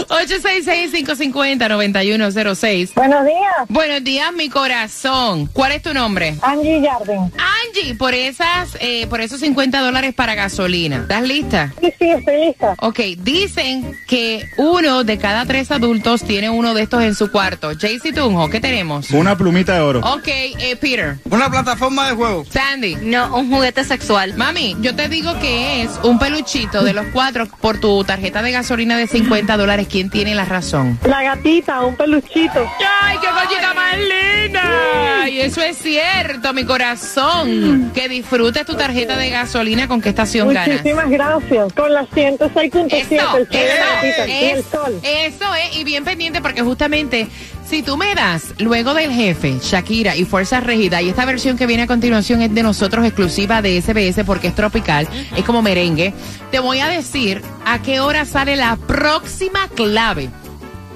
866-550-9106. 0.09 2.95
Buenos 2.95 3.25
días, 3.25 3.55
Buenos 3.69 4.05
días, 4.05 4.33
mi 4.33 4.49
corazón. 4.49 5.47
¿Cuál 5.53 5.73
es 5.73 5.83
tu 5.83 5.93
nombre? 5.93 6.37
Angie 6.43 6.81
Yarden. 6.83 7.33
Angie, 7.37 7.95
por 7.97 8.15
esas, 8.15 8.77
eh, 8.81 9.07
por 9.09 9.21
esos 9.21 9.41
50 9.41 9.81
dólares 9.81 10.15
para 10.15 10.35
gasolina. 10.35 10.97
¿Estás 10.99 11.23
lista? 11.23 11.73
Sí, 11.81 11.93
sí, 11.99 12.11
estoy 12.11 12.47
lista. 12.47 12.75
Ok, 12.81 13.01
dicen 13.19 13.97
que 14.07 14.49
uno 14.57 15.05
de 15.05 15.16
cada 15.19 15.45
tres 15.47 15.71
adultos 15.71 16.23
tiene 16.23 16.51
uno 16.51 16.75
de 16.75 16.83
estos 16.83 17.03
en 17.03 17.15
su 17.15 17.31
cuarto. 17.31 17.71
Jaycee 17.79 18.13
Tunjo, 18.13 18.49
¿qué 18.51 18.61
tenemos? 18.61 19.11
Una 19.11 19.37
plumita 19.37 19.75
de 19.75 19.81
oro. 19.81 20.01
Ok, 20.01 20.29
eh, 20.29 20.77
Peter. 20.81 21.17
Una 21.31 21.51
plataforma 21.51 22.09
de 22.09 22.15
juego. 22.15 22.45
Sandy. 22.51 22.97
No, 23.03 23.37
un 23.37 23.51
juguete 23.51 23.85
sexual. 23.85 24.35
Mami, 24.37 24.77
yo 24.81 24.95
te 24.95 25.09
digo 25.09 25.39
que 25.41 25.83
es 25.83 25.91
un 26.03 26.19
peluchito 26.19 26.83
de 26.83 26.93
los 26.93 27.07
cuatro 27.13 27.47
por 27.61 27.79
tu 27.81 28.05
tarjeta 28.05 28.43
de 28.43 28.53
gasolina 28.53 28.97
de 28.97 29.07
50 29.07 29.57
dólares. 29.57 29.87
¿Quién 29.91 30.11
tiene 30.11 30.35
la 30.35 30.45
razón? 30.45 30.99
La 31.05 31.23
gatita, 31.23 31.81
un 31.83 31.97
peluchito. 31.97 32.67
¡Ay, 33.03 33.17
qué 33.21 33.29
cosita 33.29 33.75
más 33.75 33.95
linda! 33.99 35.29
Y 35.29 35.41
eso 35.41 35.61
es 35.63 35.77
cierto, 35.79 36.53
mi 36.53 36.65
corazón. 36.65 37.91
Que 37.95 38.09
disfrutes 38.09 38.65
tu 38.65 38.75
tarjeta 38.75 39.17
de 39.17 39.31
gasolina. 39.31 39.89
¿Con 39.89 40.01
qué 40.01 40.11
estación 40.11 40.49
ganas? 40.53 40.69
Muchísimas 40.79 41.11
gracias. 41.11 41.73
Con 41.73 41.93
la 41.93 42.07
106.7, 42.07 42.93
el 42.93 43.17
Eso, 43.17 43.31
sol 43.33 43.49
de 43.51 43.65
la 43.65 43.87
gatita, 43.95 44.25
eso, 44.25 44.29
y 44.29 44.45
el 44.45 44.59
es, 44.59 44.65
sol. 44.67 45.01
Eso 45.07 45.55
es, 45.55 45.77
y 45.77 45.85
bien 45.85 46.05
pendiente 46.05 46.41
porque 46.41 46.63
justamente 46.63 47.29
si 47.69 47.83
tú 47.83 47.97
me 47.97 48.15
das 48.15 48.55
luego 48.59 48.95
del 48.95 49.11
jefe, 49.11 49.59
Shakira 49.63 50.17
y 50.17 50.25
Fuerza 50.25 50.61
Regida, 50.61 51.03
y 51.03 51.09
esta 51.09 51.25
versión 51.25 51.57
que 51.57 51.67
viene 51.67 51.85
a 51.85 51.87
continuación 51.87 52.43
es 52.43 52.55
de 52.55 52.63
nosotros 52.63 53.05
exclusiva 53.05 53.63
de 53.63 53.81
SBS 53.81 54.25
porque 54.25 54.49
es 54.49 54.55
tropical, 54.55 55.09
es 55.37 55.45
como 55.45 55.63
merengue, 55.63 56.13
te 56.51 56.61
voy 56.61 56.81
a 56.81 56.89
decir 56.89 57.43
a 57.65 57.83
qué 57.83 58.01
hora 58.01 58.25
sale 58.25 58.57
la 58.57 58.77
próxima 58.77 59.69
clave 59.69 60.31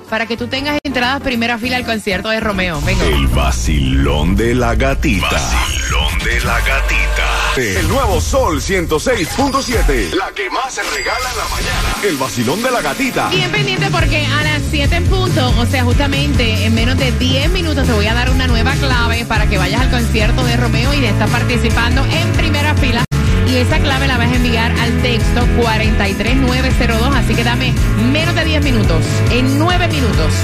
para 0.09 0.27
que 0.27 0.37
tú 0.37 0.49
tengas 0.49 0.79
entradas 0.83 1.23
primera 1.23 1.57
fila 1.59 1.77
al 1.77 1.85
concierto 1.85 2.29
de 2.31 2.41
Romeo. 2.41 2.81
Venga. 2.83 3.05
El 3.05 3.29
vacilón 3.29 4.35
de 4.35 4.55
la 4.55 4.75
gatita. 4.75 5.31
Vacilón 5.31 5.80
de 6.25 6.41
la 6.41 6.61
gatita. 6.61 7.55
El 7.57 7.89
nuevo 7.89 8.21
Sol 8.21 8.61
106.7. 8.61 10.13
La 10.13 10.31
que 10.33 10.51
más 10.51 10.75
se 10.75 10.83
regala 10.83 11.31
en 11.31 11.39
la 11.39 11.49
mañana. 11.49 11.97
El 12.03 12.17
vacilón 12.17 12.63
de 12.63 12.71
la 12.71 12.83
gatita. 12.83 13.29
Bien 13.31 13.51
pendiente 13.51 13.91
porque 13.91 14.27
a 14.27 14.43
las 14.43 14.63
7 14.71 14.97
en 14.97 15.05
punto, 15.07 15.55
o 15.59 15.67
sea, 15.67 15.85
justamente 15.85 16.65
en 16.65 16.75
menos 16.75 16.99
de 16.99 17.13
10 17.13 17.51
minutos 17.51 17.87
te 17.87 17.93
voy 17.93 18.07
a 18.07 18.15
dar 18.15 18.31
una 18.31 18.47
nueva 18.47 18.73
clave 18.75 19.25
para 19.25 19.49
que 19.49 19.57
vayas 19.59 19.81
al 19.81 19.91
concierto 19.91 20.45
de 20.45 20.57
Romeo 20.57 20.93
y 20.93 21.01
de 21.01 21.09
estar 21.09 21.29
participando 21.29 22.05
en 22.05 22.33
primera 22.33 22.75
fila. 22.75 23.05
Y 23.47 23.57
esa 23.57 23.79
clave 23.79 24.07
la 24.07 24.19
vas 24.19 24.31
a 24.31 24.37
enviar 24.37 24.73
al 24.79 25.03
texto 25.03 25.41
43902, 25.63 27.17
así 27.17 27.35
que 27.35 27.45
dame 27.45 27.73
menos 28.13 28.35
de 28.35 28.45
10 28.45 28.63
minutos. 28.63 29.05
En 29.31 29.59
9 29.59 29.89
minutos. 29.89 30.35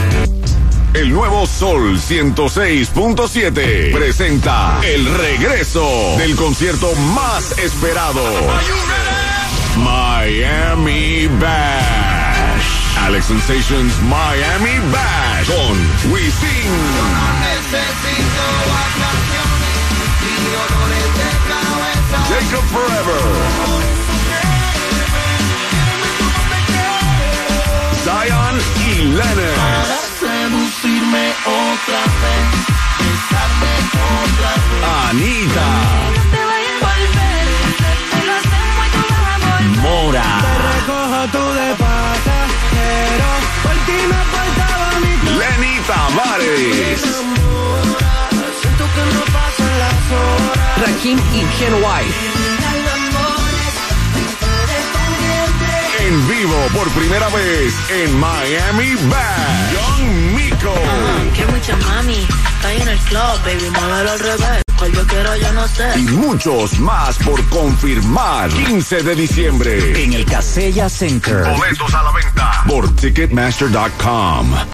El 0.97 1.13
nuevo 1.13 1.47
Sol 1.47 1.99
106.7 1.99 3.93
presenta 3.93 4.81
el 4.83 5.05
regreso 5.15 5.87
del 6.17 6.35
concierto 6.37 6.91
más 7.15 7.59
esperado. 7.59 8.25
Miami 9.77 11.27
Bash. 11.39 12.65
Alex 13.05 13.27
Sensations 13.27 13.93
Miami 14.05 14.79
Bash 14.91 15.47
con 15.49 16.13
Wisin. 16.13 16.73
Jacob 22.31 22.65
Forever. 22.73 23.21
Zion 28.03 28.59
y 28.89 29.03
Lennon. 29.03 29.96
Seducirme 31.07 31.27
otra 31.47 32.03
vez, 32.23 32.47
besarme 32.99 33.73
otra 34.25 34.51
vez. 34.67 34.83
Anita. 35.11 35.69
Te 36.33 36.41
voy 36.45 36.65
a 36.67 36.77
volver, 36.87 37.45
te 38.11 38.21
lo 38.27 38.33
hacemos 38.35 38.83
y 38.87 38.91
tú 38.91 38.99
vas 39.09 39.23
a 39.23 39.39
volver. 39.39 39.79
Mora. 39.83 40.27
Recojo 40.75 41.21
tú 41.33 41.45
de 41.55 41.69
pasajero, 41.75 43.29
por 43.63 43.77
ti 43.87 43.99
me 44.11 44.21
faltaba 44.35 44.87
mi 45.01 45.13
Lenny 45.39 45.75
Tavares. 45.87 47.01
Siento 48.61 48.85
que 48.95 49.03
no 49.15 49.23
pasan 49.33 49.73
las 49.79 50.01
horas. 50.13 50.79
Rakim 50.81 51.19
y 51.35 51.41
Ken 51.59 51.75
White. 51.75 52.46
En 56.17 56.29
vivo 56.29 56.57
por 56.73 56.89
primera 56.93 57.29
vez 57.29 57.75
en 57.91 58.19
Miami 58.19 58.95
Bash. 59.11 59.73
Young 59.75 60.35
Miko. 60.35 60.75
Que 61.35 61.45
mucha 61.45 61.77
mami, 61.77 62.27
está 62.55 62.73
en 62.73 62.89
el 62.89 62.99
club, 63.01 63.45
baby, 63.45 63.71
muévelo 63.71 64.13
al 64.13 64.19
revés. 64.21 64.63
Cual 64.79 64.93
yo 64.93 65.07
quiero, 65.09 65.37
yo 65.37 65.53
no 65.53 65.69
sé. 65.69 65.93
Y 65.99 66.05
muchos 66.05 66.79
más 66.79 67.19
por 67.19 67.47
confirmar. 67.51 68.49
15 68.49 69.03
de 69.03 69.15
diciembre. 69.15 70.05
En 70.05 70.15
el 70.15 70.25
Casella 70.25 70.89
Center. 70.89 71.45
Boletos 71.55 71.95
a 71.95 72.03
la 72.03 72.13
venta 72.13 72.65
por 72.67 72.97
Ticketmaster.com. 72.97 74.57